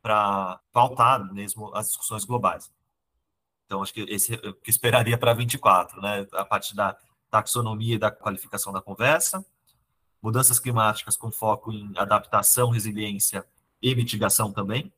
[0.00, 2.70] para pautar mesmo as discussões globais.
[3.66, 6.26] Então, acho que esse é o que esperaria para 24, né?
[6.32, 6.96] A parte da
[7.30, 9.44] taxonomia e da qualificação da conversa,
[10.22, 13.44] mudanças climáticas com foco em adaptação, resiliência
[13.82, 14.90] e mitigação também,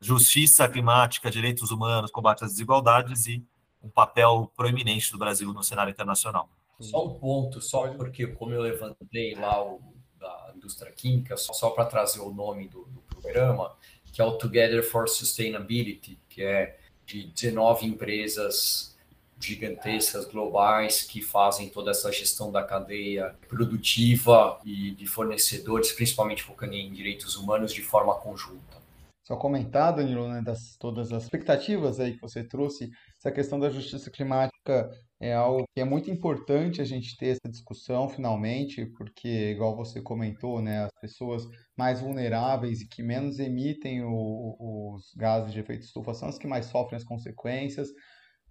[0.00, 3.46] justiça climática, direitos humanos, combate às desigualdades e
[3.82, 6.48] um papel proeminente do Brasil no cenário internacional.
[6.80, 9.80] Só um ponto, só porque como eu levantei lá o
[10.18, 13.76] da indústria química, só, só para trazer o nome do, do, programa,
[14.12, 18.94] que é o Together for Sustainability, que é de 19 empresas
[19.38, 26.74] gigantescas globais que fazem toda essa gestão da cadeia produtiva e de fornecedores, principalmente focando
[26.74, 28.82] em direitos humanos de forma conjunta.
[29.22, 33.70] Só comentar, Danilo, né, das todas as expectativas aí que você trouxe, essa questão da
[33.70, 39.52] justiça climática é algo que é muito importante a gente ter essa discussão finalmente, porque,
[39.52, 41.44] igual você comentou, né, as pessoas
[41.76, 46.46] mais vulneráveis e que menos emitem o, os gases de efeito estufa são as que
[46.46, 47.88] mais sofrem as consequências.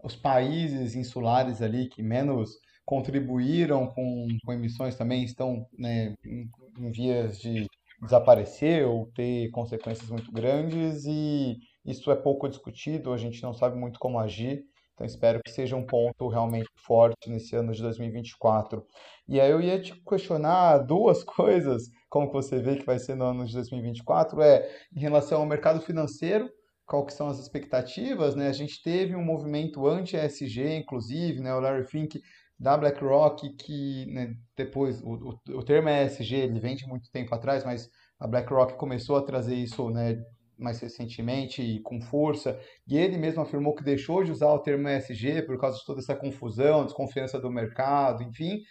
[0.03, 2.51] Os países insulares ali que menos
[2.85, 6.49] contribuíram com, com emissões também estão né, em,
[6.79, 7.67] em vias de
[8.01, 13.77] desaparecer ou ter consequências muito grandes e isso é pouco discutido, a gente não sabe
[13.77, 14.65] muito como agir.
[14.93, 18.85] Então, espero que seja um ponto realmente forte nesse ano de 2024.
[19.27, 23.25] E aí eu ia te questionar duas coisas, como você vê que vai ser no
[23.25, 26.49] ano de 2024, é em relação ao mercado financeiro,
[26.85, 28.49] qual que são as expectativas, né?
[28.49, 31.53] A gente teve um movimento anti-ESG, inclusive, né?
[31.55, 32.19] O Larry Fink
[32.59, 37.33] da BlackRock, que né, depois, o, o, o termo ESG, ele vem de muito tempo
[37.33, 40.15] atrás, mas a BlackRock começou a trazer isso né,
[40.57, 44.87] mais recentemente e com força, e ele mesmo afirmou que deixou de usar o termo
[44.87, 48.61] ESG por causa de toda essa confusão, desconfiança do mercado, enfim.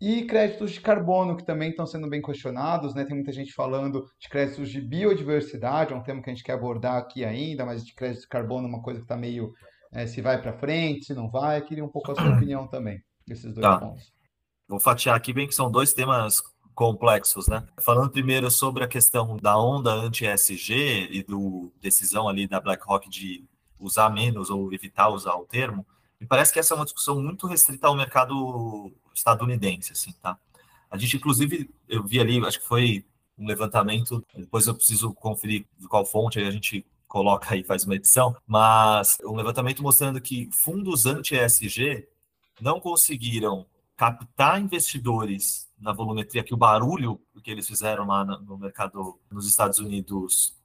[0.00, 3.04] E créditos de carbono, que também estão sendo bem questionados, né?
[3.04, 6.52] Tem muita gente falando de créditos de biodiversidade, é um tema que a gente quer
[6.52, 9.52] abordar aqui ainda, mas de crédito de carbono é uma coisa que está meio
[9.92, 11.60] é, se vai para frente, se não vai.
[11.62, 13.78] Queria um pouco a sua opinião também, desses dois tá.
[13.78, 14.12] pontos.
[14.68, 16.42] Vou fatiar aqui bem que são dois temas
[16.78, 17.66] complexos, né?
[17.80, 23.44] Falando primeiro sobre a questão da onda anti-ESG e do decisão ali da BlackRock de
[23.80, 25.84] usar menos ou evitar usar o termo,
[26.20, 30.38] me parece que essa é uma discussão muito restrita ao mercado estadunidense, assim, tá?
[30.88, 33.04] A gente, inclusive, eu vi ali, acho que foi
[33.36, 37.84] um levantamento, depois eu preciso conferir de qual fonte, aí a gente coloca aí, faz
[37.84, 42.06] uma edição, mas um levantamento mostrando que fundos anti-ESG
[42.60, 43.66] não conseguiram
[43.98, 49.80] captar investidores na volumetria que o barulho que eles fizeram lá no mercado nos Estados
[49.80, 50.56] Unidos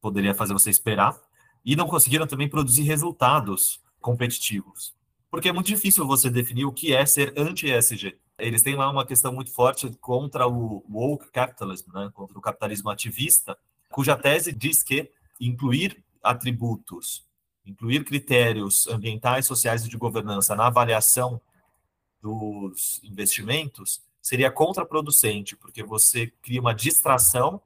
[0.00, 1.16] poderia fazer você esperar,
[1.64, 4.94] e não conseguiram também produzir resultados competitivos.
[5.30, 8.18] Porque é muito difícil você definir o que é ser anti-ESG.
[8.38, 12.10] Eles têm lá uma questão muito forte contra o woke capitalism, né?
[12.12, 13.56] contra o capitalismo ativista,
[13.90, 17.24] cuja tese diz que incluir atributos
[17.64, 21.40] incluir critérios ambientais, sociais e de governança na avaliação
[22.22, 27.60] dos investimentos seria contraproducente, porque você cria uma distração,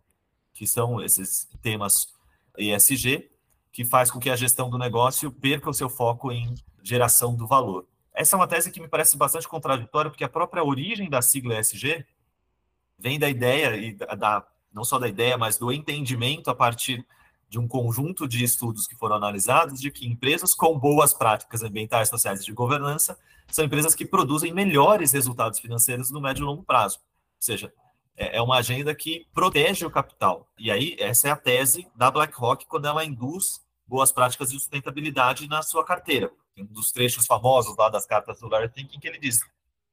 [0.54, 2.08] que são esses temas
[2.56, 3.30] ESG,
[3.70, 7.46] que faz com que a gestão do negócio perca o seu foco em geração do
[7.46, 7.86] valor.
[8.14, 11.60] Essa é uma tese que me parece bastante contraditória, porque a própria origem da sigla
[11.60, 12.06] ESG
[12.98, 17.06] vem da ideia, e da, não só da ideia, mas do entendimento a partir
[17.48, 22.08] de um conjunto de estudos que foram analisados de que empresas com boas práticas ambientais,
[22.08, 26.64] sociais e de governança são empresas que produzem melhores resultados financeiros no médio e longo
[26.64, 26.98] prazo.
[26.98, 27.72] Ou seja,
[28.16, 30.48] é, é uma agenda que protege o capital.
[30.58, 35.46] E aí, essa é a tese da BlackRock quando ela induz boas práticas de sustentabilidade
[35.48, 36.30] na sua carteira.
[36.54, 39.40] Tem um dos trechos famosos lá das cartas do Larry Thinking que ele diz: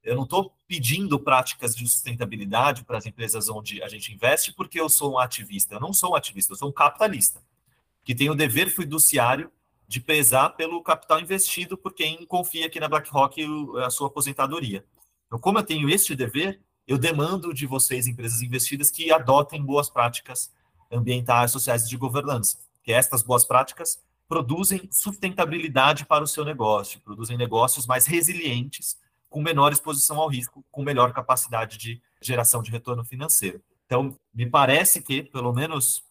[0.04, 4.80] eu não estou pedindo práticas de sustentabilidade para as empresas onde a gente investe porque
[4.80, 5.76] eu sou um ativista.
[5.76, 7.42] Eu não sou um ativista, eu sou um capitalista
[8.04, 9.50] que tem o dever fiduciário
[9.88, 13.46] de pesar pelo capital investido por quem confia aqui na BlackRock
[13.84, 14.86] a sua aposentadoria.
[15.28, 19.89] Então, como eu tenho este dever, eu demando de vocês, empresas investidas, que adotem boas
[19.89, 20.52] práticas
[20.92, 22.58] ambientais, sociais e de governança.
[22.84, 28.98] Que estas boas práticas produzem sustentabilidade para o seu negócio, produzem negócios mais resilientes
[29.34, 33.60] com menor exposição ao risco, com melhor capacidade de geração de retorno financeiro.
[33.84, 36.04] Então, me parece que, pelo menos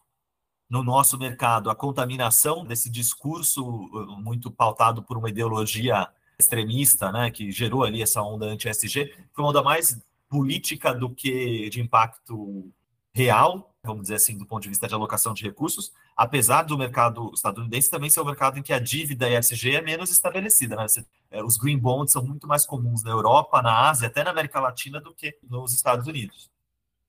[0.68, 7.30] no nosso mercado, a contaminação desse discurso uh, muito pautado por uma ideologia extremista, né,
[7.30, 9.96] que gerou ali essa onda anti-SG, foi uma onda mais
[10.28, 12.72] política do que de impacto
[13.14, 17.32] real vamos dizer assim, do ponto de vista de alocação de recursos, apesar do mercado
[17.34, 20.76] estadunidense também ser um mercado em que a dívida ESG é menos estabelecida.
[20.76, 20.86] Né?
[21.30, 24.60] É, os green bonds são muito mais comuns na Europa, na Ásia, até na América
[24.60, 26.48] Latina do que nos Estados Unidos.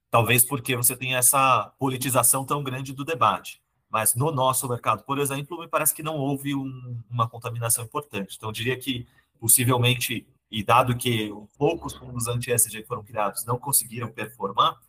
[0.09, 3.62] Talvez porque você tem essa politização tão grande do debate.
[3.88, 8.36] Mas no nosso mercado, por exemplo, me parece que não houve um, uma contaminação importante.
[8.36, 9.07] Então, eu diria que
[9.39, 14.79] possivelmente, e dado que poucos fundos anti-ESG foram criados não conseguiram performar,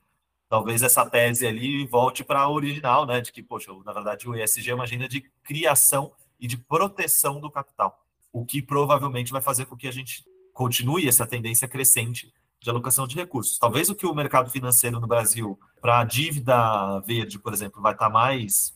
[0.48, 4.34] talvez essa tese ali volte para a original, né, de que, poxa, na verdade o
[4.34, 9.40] ESG é uma agenda de criação e de proteção do capital, o que provavelmente vai
[9.40, 13.58] fazer com que a gente continue essa tendência crescente de alocação de recursos.
[13.58, 17.92] Talvez o que o mercado financeiro no Brasil, para a dívida verde, por exemplo, vai
[17.92, 18.74] estar tá mais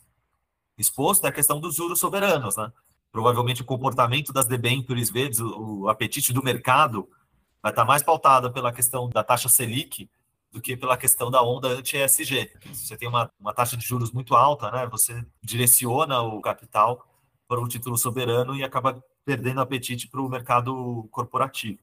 [0.76, 2.72] exposto é a questão dos juros soberanos, né?
[3.10, 7.08] Provavelmente o comportamento das debêntures verdes, o, apetite do mercado
[7.62, 10.08] vai estar tá mais pautado pela questão da taxa Selic
[10.50, 12.50] do que pela questão da onda anti-ESG.
[12.72, 17.06] Você tem uma, uma taxa de juros muito alta, né, você direciona o capital
[17.46, 21.78] para o título soberano e acaba perdendo apetite para o mercado corporativo.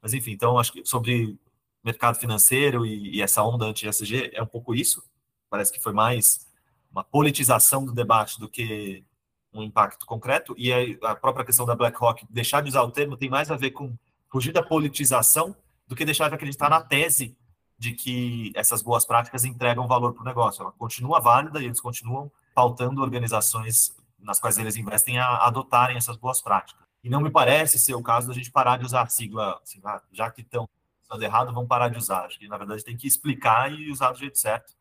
[0.00, 1.38] Mas, enfim, então, acho que sobre
[1.82, 5.02] mercado financeiro e, e essa onda anti-ESG é um pouco isso.
[5.50, 6.46] Parece que foi mais
[6.90, 9.04] uma politização do debate do que
[9.52, 10.54] um impacto concreto.
[10.58, 10.72] E
[11.02, 13.96] a própria questão da BlackRock deixar de usar o termo tem mais a ver com
[14.30, 15.54] fugir da politização
[15.86, 17.36] do que deixar de acreditar na tese
[17.78, 20.62] de que essas boas práticas entregam valor para o negócio.
[20.62, 26.16] Ela continua válida e eles continuam pautando organizações nas quais eles investem a adotarem essas
[26.16, 26.82] boas práticas.
[27.02, 29.80] E não me parece ser o caso da gente parar de usar a sigla, assim,
[29.84, 30.66] ah, já que estão
[31.02, 32.24] usando errado, vamos parar de usar.
[32.24, 34.72] Acho que, na verdade, tem que explicar e usar do jeito certo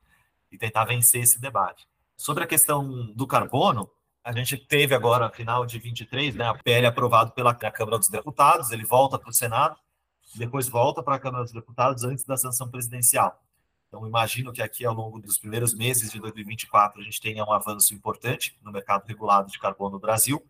[0.50, 1.86] e tentar vencer esse debate.
[2.16, 3.90] Sobre a questão do carbono,
[4.24, 8.72] a gente teve agora, final de 23, né, a PL aprovado pela Câmara dos Deputados,
[8.72, 9.76] ele volta para o Senado,
[10.36, 13.42] depois volta para a Câmara dos Deputados antes da sanção presidencial.
[13.88, 17.52] Então, imagino que aqui, ao longo dos primeiros meses de 2024, a gente tenha um
[17.52, 20.44] avanço importante no mercado regulado de carbono no Brasil,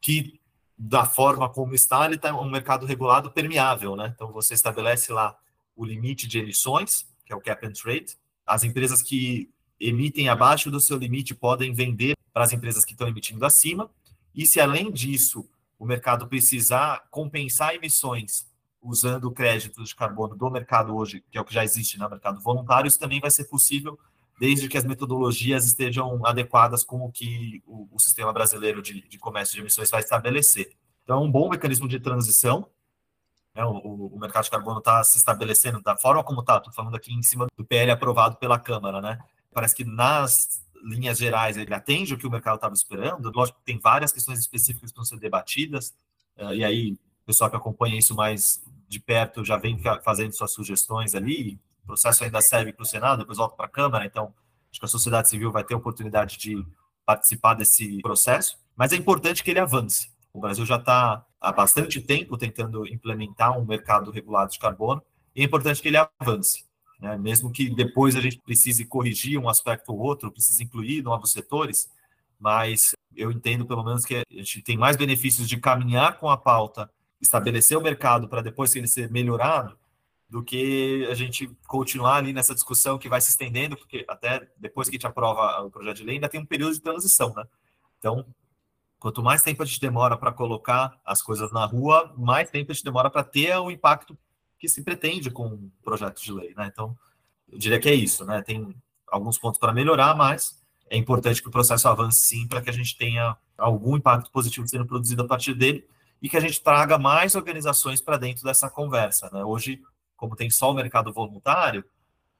[0.00, 0.40] que,
[0.76, 3.94] da forma como está, ele está um mercado regulado permeável.
[3.94, 4.12] Né?
[4.12, 5.38] Então, você estabelece lá
[5.76, 8.18] o limite de emissões, que é o cap and trade.
[8.44, 9.48] As empresas que
[9.78, 13.88] emitem abaixo do seu limite podem vender para as empresas que estão emitindo acima.
[14.34, 15.48] E se, além disso,
[15.78, 18.52] o mercado precisar compensar emissões
[18.84, 22.08] usando o crédito de carbono do mercado hoje, que é o que já existe no
[22.08, 23.98] mercado voluntário, isso também vai ser possível
[24.38, 29.18] desde que as metodologias estejam adequadas com o que o, o sistema brasileiro de, de,
[29.18, 30.72] comércio de emissões vai estabelecer.
[31.02, 32.68] Então, é um bom mecanismo de transição.
[33.54, 33.64] Né?
[33.64, 36.56] O, o, mercado de carbono está se estabelecendo da forma como está.
[36.56, 39.00] Estou falando aqui em cima do PL aprovado pela Câmara.
[39.00, 39.18] Né?
[39.52, 43.30] Parece que nas linhas gerais ele atende o que o mercado estava esperando.
[43.34, 45.94] Lógico que tem várias questões específicas que vão ser debatidas,
[46.36, 50.52] eh, e aí o pessoal que acompanha isso mais de perto já vem fazendo suas
[50.52, 51.60] sugestões ali.
[51.82, 54.32] O processo ainda serve para o Senado, depois volta para a Câmara, então
[54.70, 56.64] acho que a sociedade civil vai ter oportunidade de
[57.04, 60.10] participar desse processo, mas é importante que ele avance.
[60.32, 65.02] O Brasil já está há bastante tempo tentando implementar um mercado regulado de carbono,
[65.36, 66.64] e é importante que ele avance.
[66.98, 67.16] Né?
[67.18, 71.88] Mesmo que depois a gente precise corrigir um aspecto ou outro, precise incluir novos setores,
[72.38, 76.36] mas eu entendo pelo menos que a gente tem mais benefícios de caminhar com a
[76.36, 76.90] pauta,
[77.24, 79.76] estabelecer o mercado para depois ele ser melhorado,
[80.28, 84.88] do que a gente continuar ali nessa discussão que vai se estendendo, porque até depois
[84.88, 87.44] que a gente aprova o projeto de lei, ainda tem um período de transição, né?
[87.98, 88.26] Então,
[88.98, 92.74] quanto mais tempo a gente demora para colocar as coisas na rua, mais tempo a
[92.74, 94.16] gente demora para ter o impacto
[94.58, 96.68] que se pretende com o projeto de lei, né?
[96.72, 96.96] Então,
[97.50, 98.42] eu diria que é isso, né?
[98.42, 98.74] Tem
[99.06, 100.60] alguns pontos para melhorar, mas
[100.90, 104.66] é importante que o processo avance sim para que a gente tenha algum impacto positivo
[104.66, 105.86] sendo produzido a partir dele
[106.24, 109.28] e que a gente traga mais organizações para dentro dessa conversa.
[109.30, 109.44] Né?
[109.44, 109.82] Hoje,
[110.16, 111.84] como tem só o mercado voluntário,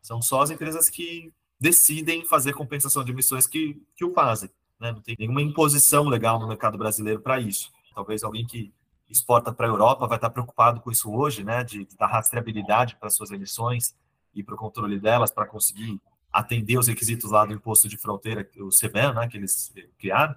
[0.00, 1.30] são só as empresas que
[1.60, 4.48] decidem fazer compensação de emissões que, que o fazem.
[4.80, 4.90] Né?
[4.90, 7.70] Não tem nenhuma imposição legal no mercado brasileiro para isso.
[7.94, 8.72] Talvez alguém que
[9.06, 11.62] exporta para a Europa vai estar preocupado com isso hoje, né?
[11.62, 13.94] de, de dar rastreabilidade para suas emissões
[14.34, 16.00] e para o controle delas, para conseguir
[16.32, 20.34] atender os requisitos lá do imposto de fronteira, o CBAM, né, que eles criaram.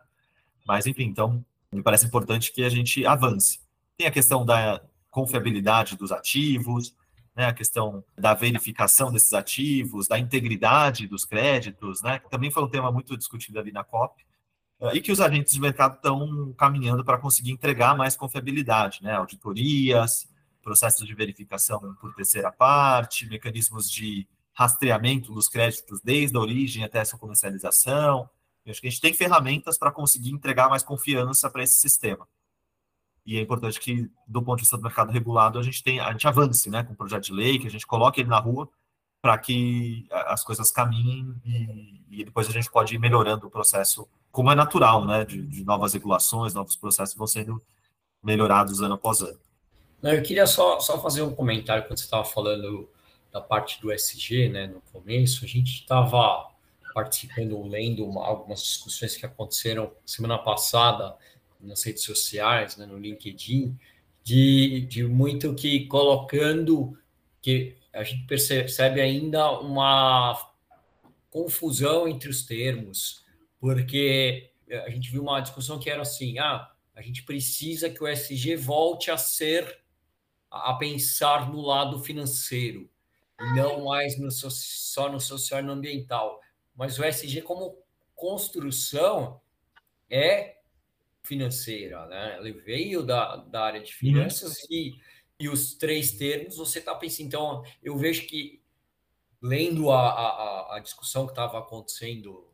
[0.67, 1.43] Mas, enfim, então,
[1.77, 3.59] me parece importante que a gente avance.
[3.97, 6.95] Tem a questão da confiabilidade dos ativos,
[7.35, 12.63] né, a questão da verificação desses ativos, da integridade dos créditos, né, que também foi
[12.63, 14.25] um tema muito discutido ali na COP,
[14.81, 19.13] eh, e que os agentes de mercado estão caminhando para conseguir entregar mais confiabilidade, né,
[19.13, 20.27] auditorias,
[20.63, 26.99] processos de verificação por terceira parte, mecanismos de rastreamento dos créditos desde a origem até
[26.99, 28.27] essa comercialização.
[28.67, 32.27] Eu acho que a gente tem ferramentas para conseguir entregar mais confiança para esse sistema.
[33.25, 36.11] E é importante que, do ponto de vista do mercado regulado, a gente, tem, a
[36.11, 38.69] gente avance né, com o projeto de lei, que a gente coloque ele na rua
[39.21, 44.07] para que as coisas caminhem e, e, depois a gente pode ir melhorando o processo,
[44.31, 47.61] como é natural, né, de, de novas regulações, novos processos vão sendo
[48.23, 49.39] melhorados ano após ano.
[50.03, 52.89] Eu queria só, só fazer um comentário quando você estava falando
[53.31, 56.49] da parte do SG, né, no começo, a gente estava
[56.97, 61.15] participando, lendo uma, algumas discussões que aconteceram semana passada
[61.61, 63.77] nas redes sociais, né, no LinkedIn,
[64.23, 66.97] de, de muito que colocando
[67.39, 70.51] que a gente percebe ainda uma
[71.29, 73.23] confusão entre os termos,
[73.59, 78.07] porque a gente viu uma discussão que era assim, ah, a gente precisa que o
[78.07, 79.81] SG volte a ser
[80.49, 82.89] a pensar no lado financeiro
[83.55, 86.41] não mais no, só no social e no ambiental.
[86.77, 87.77] Mas o SG como
[88.15, 89.41] construção
[90.09, 90.57] é
[91.23, 92.37] financeira, né?
[92.39, 94.67] Ele veio da, da área de finanças uhum.
[94.71, 94.99] e,
[95.39, 97.25] e os três termos você está pensando.
[97.25, 98.61] Então, eu vejo que,
[99.41, 102.47] lendo a, a, a discussão que estava acontecendo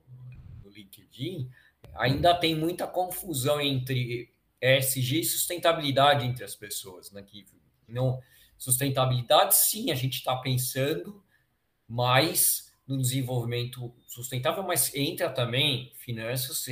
[0.64, 1.52] no LinkedIn,
[1.94, 7.22] ainda tem muita confusão entre ESG e sustentabilidade entre as pessoas, né?
[7.22, 7.46] Que
[7.88, 8.20] não
[8.64, 11.22] Sustentabilidade, sim, a gente está pensando
[11.86, 16.66] mais no desenvolvimento sustentável, mas entra também finanças,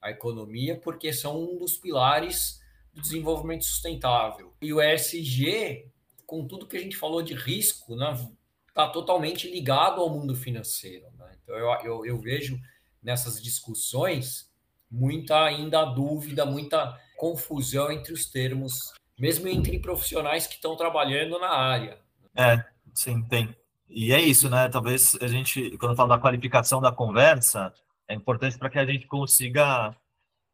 [0.00, 2.60] a economia, porque são um dos pilares
[2.92, 4.52] do desenvolvimento sustentável.
[4.60, 5.86] E o ESG,
[6.26, 8.30] com tudo que a gente falou de risco, está né,
[8.74, 11.06] tá totalmente ligado ao mundo financeiro.
[11.16, 11.36] Né?
[11.42, 12.60] Então, eu, eu, eu vejo
[13.02, 14.50] nessas discussões
[14.90, 21.50] muita ainda dúvida, muita confusão entre os termos mesmo entre profissionais que estão trabalhando na
[21.50, 21.98] área.
[22.36, 22.64] É,
[22.94, 23.54] sim, tem.
[23.88, 24.68] E é isso, né?
[24.68, 27.72] Talvez a gente, quando fala da qualificação da conversa,
[28.06, 29.94] é importante para que a gente consiga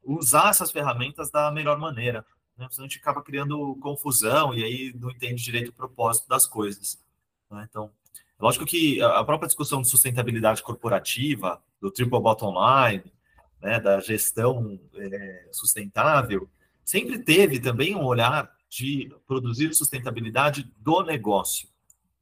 [0.02, 2.24] usar essas ferramentas da melhor maneira.
[2.56, 2.66] Né?
[2.70, 7.02] Senão a gente acaba criando confusão e aí não entende direito o propósito das coisas.
[7.50, 7.66] Né?
[7.68, 7.90] Então,
[8.38, 13.12] lógico que a própria discussão de sustentabilidade corporativa, do triple bottom line,
[13.60, 16.48] né, da gestão é, sustentável,
[16.84, 21.68] sempre teve também um olhar de produzir sustentabilidade do negócio.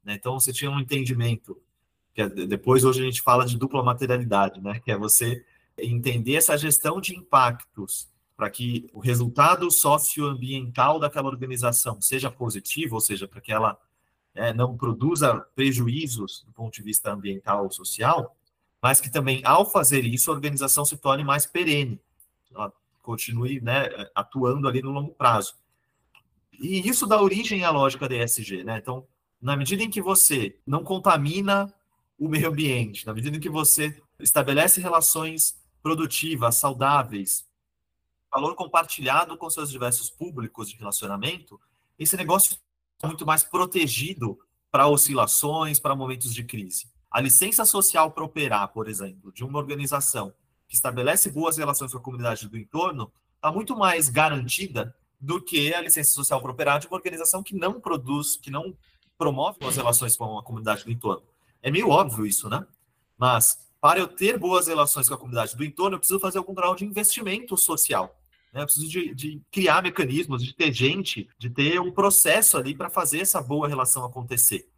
[0.03, 0.15] Né?
[0.15, 1.57] Então, você tinha um entendimento,
[2.13, 4.79] que é, depois hoje a gente fala de dupla materialidade, né?
[4.79, 5.43] que é você
[5.77, 13.01] entender essa gestão de impactos para que o resultado socioambiental daquela organização seja positivo, ou
[13.01, 13.77] seja, para que ela
[14.33, 18.35] né, não produza prejuízos do ponto de vista ambiental ou social,
[18.81, 22.01] mas que também, ao fazer isso, a organização se torne mais perene,
[22.53, 25.55] ela continue né, atuando ali no longo prazo.
[26.59, 28.77] E isso dá origem à lógica da ESG, né?
[28.77, 29.07] Então,
[29.43, 31.71] na medida em que você não contamina
[32.17, 37.45] o meio ambiente, na medida em que você estabelece relações produtivas, saudáveis,
[38.31, 41.59] valor compartilhado com seus diversos públicos de relacionamento,
[41.99, 42.57] esse negócio
[43.03, 44.39] é muito mais protegido
[44.71, 46.89] para oscilações, para momentos de crise.
[47.11, 50.33] A licença social para operar, por exemplo, de uma organização
[50.69, 55.73] que estabelece boas relações com a comunidade do entorno, está muito mais garantida do que
[55.73, 58.73] a licença social para operar de uma organização que não produz, que não
[59.23, 61.23] promove as relações com a comunidade do entorno.
[61.61, 62.65] É meio óbvio isso, né?
[63.17, 66.53] Mas para eu ter boas relações com a comunidade do entorno, eu preciso fazer algum
[66.53, 68.19] grau de investimento social.
[68.53, 68.61] Né?
[68.61, 72.89] Eu preciso de, de criar mecanismos, de ter gente, de ter um processo ali para
[72.89, 74.69] fazer essa boa relação acontecer.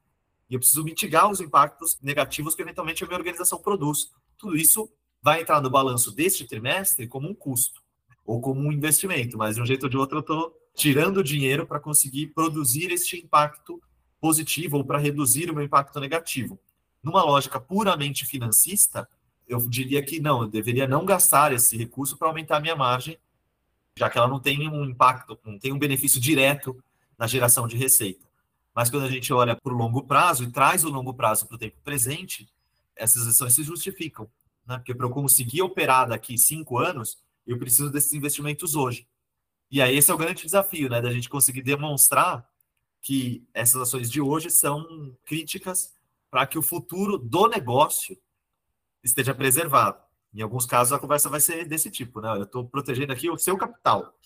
[0.48, 4.12] E eu preciso mitigar os impactos negativos que eventualmente a minha organização produz.
[4.38, 4.88] Tudo isso
[5.24, 7.82] vai entrar no balanço deste trimestre como um custo
[8.24, 11.66] ou como um investimento, mas de um jeito ou de outro eu estou tirando dinheiro
[11.66, 13.82] para conseguir produzir este impacto
[14.26, 16.60] positivo ou para reduzir o meu impacto negativo.
[17.04, 19.08] Numa lógica puramente financista,
[19.48, 23.20] eu diria que não, eu deveria não gastar esse recurso para aumentar a minha margem,
[23.96, 26.84] já que ela não tem um impacto, não tem um benefício direto
[27.16, 28.26] na geração de receita.
[28.74, 31.54] Mas quando a gente olha para o longo prazo e traz o longo prazo para
[31.54, 32.50] o tempo presente,
[32.96, 34.28] essas ações se justificam.
[34.66, 34.78] Né?
[34.78, 39.08] Porque para eu conseguir operar daqui cinco anos, eu preciso desses investimentos hoje.
[39.70, 41.00] E aí esse é o grande desafio, né?
[41.00, 42.44] Da gente conseguir demonstrar
[43.06, 45.94] que essas ações de hoje são críticas
[46.32, 48.18] para que o futuro do negócio
[49.04, 50.00] esteja preservado.
[50.34, 52.36] Em alguns casos, a conversa vai ser desse tipo, né?
[52.36, 54.18] Eu estou protegendo aqui o seu capital.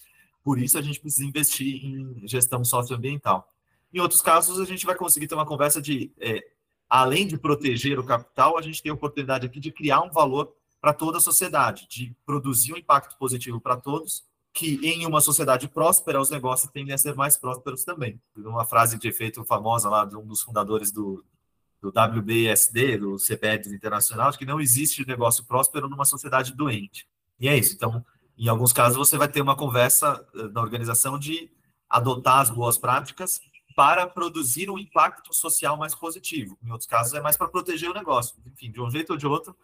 [0.42, 3.54] Por isso, a gente precisa investir em gestão socioambiental.
[3.94, 6.42] Em outros casos, a gente vai conseguir ter uma conversa de, é,
[6.90, 10.56] além de proteger o capital, a gente tem a oportunidade aqui de criar um valor
[10.80, 14.24] para toda a sociedade, de produzir um impacto positivo para todos,
[14.54, 18.20] que em uma sociedade próspera, os negócios tendem a ser mais prósperos também.
[18.36, 21.24] Uma frase de efeito famosa lá de um dos fundadores do,
[21.82, 27.08] do WBSD, do CPED Internacional, de que não existe negócio próspero numa sociedade doente.
[27.40, 27.76] E é isso.
[27.76, 28.04] Então,
[28.38, 31.50] em alguns casos, você vai ter uma conversa eh, na organização de
[31.90, 33.42] adotar as boas práticas
[33.76, 36.58] para produzir um impacto social mais positivo.
[36.62, 38.36] Em outros casos, é mais para proteger o negócio.
[38.46, 39.56] Enfim, de um jeito ou de outro,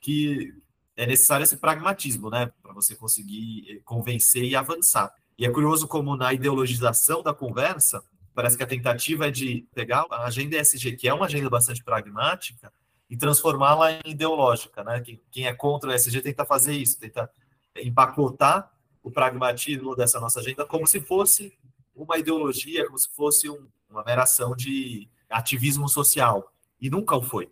[0.00, 0.54] que
[0.98, 5.14] é necessário esse pragmatismo, né, para você conseguir eh, convencer e avançar.
[5.38, 8.02] E é curioso como na ideologização da conversa,
[8.34, 11.84] parece que a tentativa é de pegar a agenda ESG, que é uma agenda bastante
[11.84, 12.72] pragmática,
[13.08, 15.00] e transformá-la em ideológica, né?
[15.00, 17.30] Quem, quem, é contra o ESG tenta fazer isso, tenta
[17.76, 18.70] empacotar
[19.00, 21.56] o pragmatismo dessa nossa agenda como se fosse
[21.94, 26.52] uma ideologia, como se fosse um, uma mera ação de ativismo social.
[26.80, 27.50] E nunca o foi.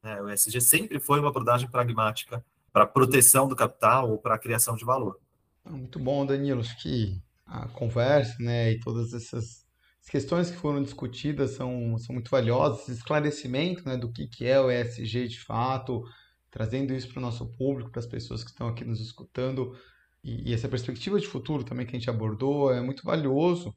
[0.00, 0.22] Né?
[0.22, 2.42] O ESG sempre foi uma abordagem pragmática
[2.74, 5.20] para proteção do capital ou para a criação de valor.
[5.64, 6.60] Muito bom, Danilo.
[6.60, 9.64] Acho que a conversa né, e todas essas
[10.02, 14.44] as questões que foram discutidas são, são muito valiosas, esse esclarecimento né, do que, que
[14.44, 16.02] é o ESG de fato,
[16.50, 19.74] trazendo isso para o nosso público, para as pessoas que estão aqui nos escutando,
[20.22, 23.74] e, e, essa perspectiva de futuro também que a gente abordou é muito valioso,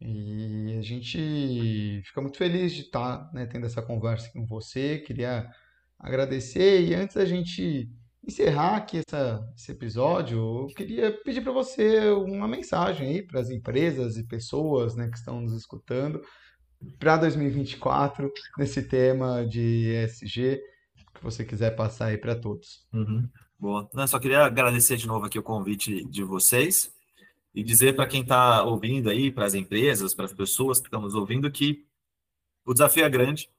[0.00, 5.48] e a gente fica muito feliz de estar né, tendo essa conversa com você, queria
[5.96, 7.88] agradecer, e antes da gente
[8.28, 13.48] encerrar aqui essa, esse episódio, eu queria pedir para você uma mensagem aí para as
[13.48, 16.20] empresas e pessoas né, que estão nos escutando
[16.98, 20.60] para 2024 nesse tema de ESG
[21.14, 22.86] que você quiser passar aí para todos.
[22.92, 23.28] Uhum.
[23.92, 26.92] Não, só queria agradecer de novo aqui o convite de vocês
[27.54, 31.00] e dizer para quem está ouvindo aí, para as empresas, para as pessoas que estão
[31.00, 31.84] nos ouvindo, que
[32.64, 33.50] o desafio é grande,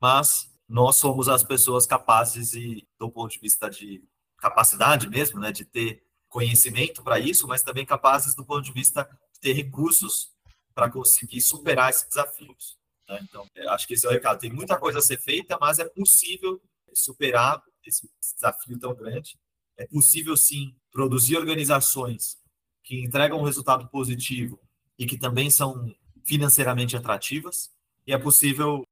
[0.00, 4.04] mas nós somos as pessoas capazes e do ponto de vista de
[4.36, 9.08] capacidade mesmo, né, de ter conhecimento para isso, mas também capazes do ponto de vista
[9.32, 10.30] de ter recursos
[10.74, 12.78] para conseguir superar esses desafios.
[13.08, 13.18] Né?
[13.22, 14.38] Então, é, acho que esse é o recado.
[14.38, 16.60] Tem muita coisa a ser feita, mas é possível
[16.94, 19.38] superar esse desafio tão grande.
[19.76, 22.38] É possível, sim, produzir organizações
[22.84, 24.60] que entregam um resultado positivo
[24.98, 25.94] e que também são
[26.24, 27.70] financeiramente atrativas.
[28.06, 28.86] E é possível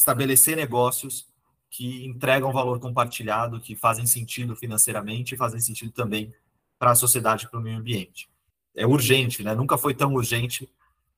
[0.00, 1.28] estabelecer negócios
[1.68, 6.34] que entregam valor compartilhado, que fazem sentido financeiramente e fazem sentido também
[6.78, 8.28] para a sociedade e para o meio ambiente.
[8.74, 9.54] É urgente, né?
[9.54, 10.68] Nunca foi tão urgente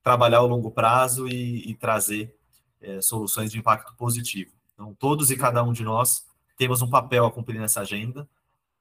[0.03, 2.35] trabalhar ao longo prazo e, e trazer
[2.81, 4.51] é, soluções de impacto positivo.
[4.75, 6.27] Então, todos e cada um de nós
[6.57, 8.29] temos um papel a cumprir nessa agenda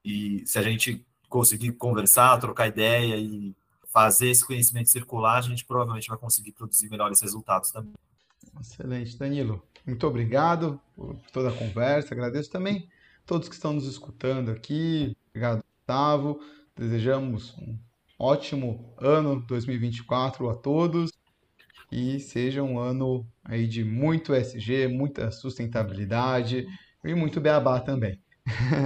[0.04, 3.54] e se a gente conseguir conversar, trocar ideia e
[3.86, 7.94] fazer esse conhecimento circular, a gente provavelmente vai conseguir produzir melhores resultados também.
[8.60, 9.62] Excelente, Danilo.
[9.86, 12.14] Muito obrigado por toda a conversa.
[12.14, 12.88] Agradeço também
[13.26, 15.16] todos que estão nos escutando aqui.
[15.30, 16.40] Obrigado, Gustavo.
[16.76, 17.78] Desejamos um
[18.18, 21.10] ótimo ano 2024 a todos
[21.90, 26.66] e seja um ano aí de muito SG, muita sustentabilidade
[27.04, 28.18] e muito beabá também.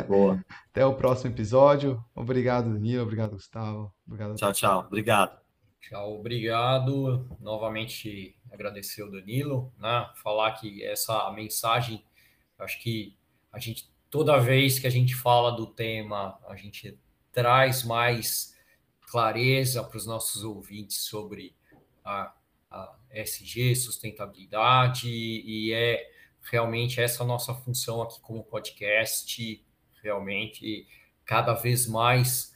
[0.08, 0.44] Boa.
[0.70, 2.02] Até o próximo episódio.
[2.14, 3.02] Obrigado, Danilo.
[3.02, 3.92] Obrigado, Gustavo.
[4.06, 4.34] Obrigado.
[4.34, 4.84] Tchau, tchau.
[4.86, 5.45] Obrigado.
[5.88, 7.28] Tchau, obrigado.
[7.38, 10.10] Novamente agradecer o Danilo, né?
[10.20, 12.04] Falar que essa mensagem,
[12.58, 13.16] acho que
[13.52, 16.98] a gente toda vez que a gente fala do tema, a gente
[17.30, 18.52] traz mais
[19.12, 21.54] clareza para os nossos ouvintes sobre
[22.04, 22.34] a,
[22.68, 26.04] a SG, sustentabilidade, e é
[26.50, 29.64] realmente essa nossa função aqui como podcast,
[30.02, 30.84] realmente
[31.24, 32.52] cada vez mais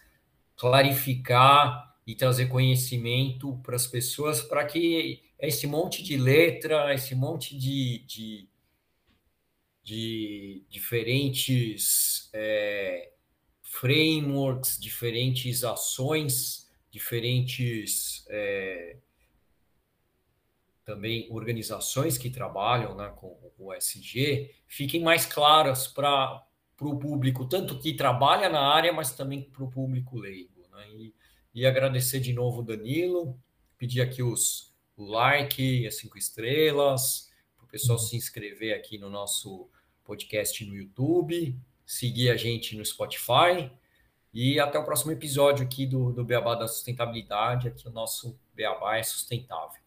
[0.56, 7.56] clarificar e trazer conhecimento para as pessoas, para que esse monte de letra, esse monte
[7.56, 8.48] de, de,
[9.84, 13.12] de diferentes é,
[13.62, 18.96] frameworks, diferentes ações, diferentes é,
[20.84, 26.44] também organizações que trabalham né, com o SG fiquem mais claras para
[26.80, 30.66] o público, tanto que trabalha na área, mas também para o público leigo.
[30.72, 30.90] Né?
[30.90, 31.19] E,
[31.54, 33.38] e agradecer de novo, Danilo,
[33.76, 38.04] pedir aqui os, o like, as cinco estrelas, para o pessoal uhum.
[38.04, 39.68] se inscrever aqui no nosso
[40.04, 43.70] podcast no YouTube, seguir a gente no Spotify.
[44.32, 47.66] E até o próximo episódio aqui do, do Beabá da Sustentabilidade.
[47.66, 49.79] Aqui o nosso Beabá é sustentável.